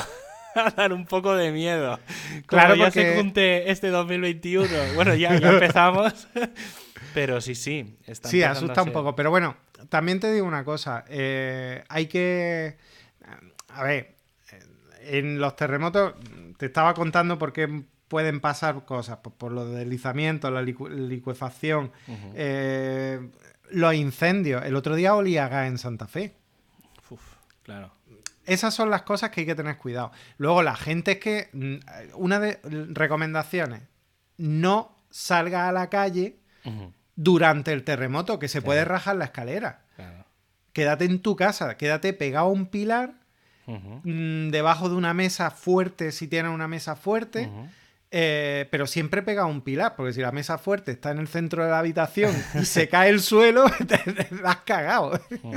[0.56, 1.98] a dar un poco de miedo.
[1.98, 4.68] Como Claro, ya se junte este 2021.
[4.96, 6.28] Bueno, ya, ya empezamos.
[7.14, 7.98] Pero sí, sí.
[8.06, 9.16] está Sí, asusta un poco.
[9.16, 9.56] Pero bueno,
[9.90, 11.04] también te digo una cosa.
[11.10, 12.78] eh, hay que.
[13.70, 14.16] A ver,
[15.02, 16.14] en los terremotos,
[16.58, 19.20] te estaba contando por qué pueden pasar cosas.
[19.24, 21.92] Pues por los deslizamientos, la licu- licuefacción,
[22.36, 23.20] eh,
[23.72, 24.64] los incendios.
[24.66, 26.36] El otro día olía gas en Santa Fe.
[27.10, 27.22] Uf,
[27.64, 27.92] claro.
[28.46, 30.12] Esas son las cosas que hay que tener cuidado.
[30.38, 31.50] Luego, la gente es que.
[31.54, 31.76] mm,
[32.16, 33.82] Una de recomendaciones:
[34.38, 36.38] no salga a la calle
[37.16, 39.82] durante el terremoto, que se puede rajar la escalera.
[39.96, 40.26] claro.
[40.74, 43.14] Quédate en tu casa, quédate pegado a un pilar,
[43.68, 47.50] mm, debajo de una mesa fuerte, si tienes una mesa fuerte.
[48.14, 51.28] Eh, pero siempre pegado a un pilar, porque si la mesa fuerte está en el
[51.30, 55.20] centro de la habitación y se cae el suelo, te, te has cagado.
[55.42, 55.56] Mm.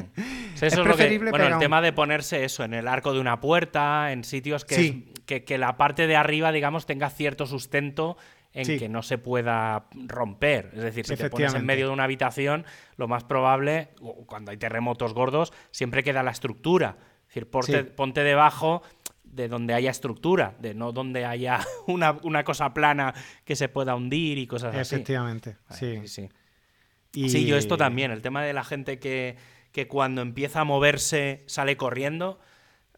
[0.54, 3.12] Es eso es, lo que, bueno, el un- tema de ponerse eso en el arco
[3.12, 5.04] de una puerta, en sitios que, Sí.
[5.14, 8.16] es- que, que la parte de arriba, digamos, tenga cierto sustento
[8.52, 8.78] en Sí.
[8.78, 10.70] que no se pueda romper.
[10.74, 12.64] Es decir, si te pones en medio de una habitación,
[12.96, 13.88] lo más probable,
[14.26, 16.96] cuando hay terremotos gordos, siempre queda la estructura.
[17.28, 17.92] Es decir, Sí.
[17.96, 18.82] ponte debajo
[19.34, 23.14] de donde haya estructura, de no donde haya una, una cosa plana
[23.44, 24.94] que se pueda hundir y cosas así.
[24.94, 25.98] Efectivamente, sí.
[26.02, 26.28] sí, sí.
[27.14, 29.36] Y- Sí, yo esto también, el tema de la gente que,
[29.72, 32.38] que cuando empieza a moverse sale corriendo.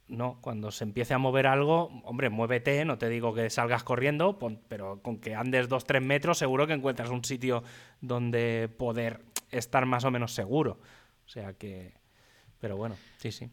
[0.08, 4.38] No, cuando se empiece a mover algo, hombre, muévete, no te digo que salgas corriendo,
[4.68, 7.64] pero con que andes dos, tres metros seguro que encuentras un sitio
[8.00, 10.78] donde poder estar más o menos seguro.
[11.24, 11.92] O sea que...
[12.60, 13.50] Pero bueno, sí, sí.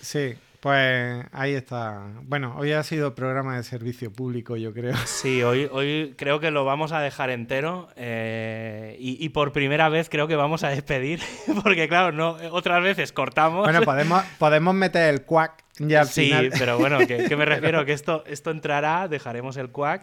[0.00, 2.06] Sí, pues ahí está.
[2.22, 4.94] Bueno, hoy ha sido programa de servicio público, yo creo.
[5.06, 9.88] Sí, hoy, hoy creo que lo vamos a dejar entero eh, y, y por primera
[9.88, 11.20] vez creo que vamos a despedir,
[11.62, 13.64] porque claro, no otras veces cortamos.
[13.64, 16.50] Bueno, podemos, podemos meter el cuac ya al sí, final.
[16.58, 20.02] pero bueno, que, que me refiero que esto, esto entrará, dejaremos el quack,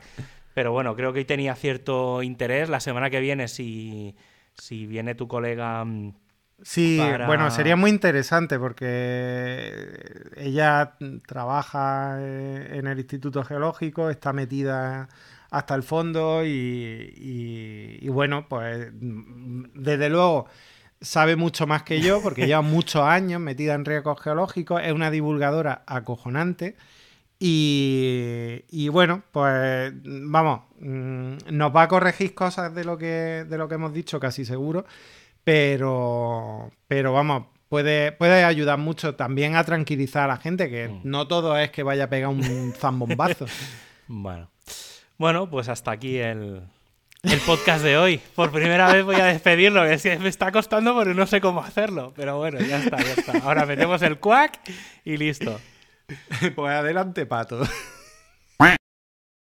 [0.54, 2.70] pero bueno, creo que hoy tenía cierto interés.
[2.70, 4.16] La semana que viene, si,
[4.54, 5.86] si viene tu colega...
[6.64, 10.94] Sí, para- bueno, sería muy interesante porque ella
[11.28, 15.08] trabaja eh, en el Instituto Geológico, está metida
[15.52, 20.48] hasta el fondo y, y- y bueno, pues mm, desde luego
[21.02, 25.12] sabe mucho más que yo porque lleva muchos años metida en riesgos geológicos, es una
[25.12, 26.76] divulgadora acojonante.
[27.38, 33.58] Y, y bueno, pues vamos, mm, nos va a corregir cosas de lo que, de
[33.58, 34.86] lo que hemos dicho, casi seguro.
[35.46, 41.02] Pero, pero vamos, puede, puede ayudar mucho también a tranquilizar a la gente, que Mm.
[41.04, 43.46] no todo es que vaya a pegar un zambombazo.
[44.08, 44.50] Bueno.
[45.18, 46.62] Bueno, pues hasta aquí el,
[47.24, 48.20] el podcast de hoy.
[48.36, 51.42] Por primera vez voy a despedirlo, que es que me está costando porque no sé
[51.42, 52.14] cómo hacerlo.
[52.16, 53.40] Pero bueno, ya está, ya está.
[53.40, 54.60] Ahora metemos el quack
[55.06, 55.60] y listo.
[56.56, 57.62] pues adelante, pato.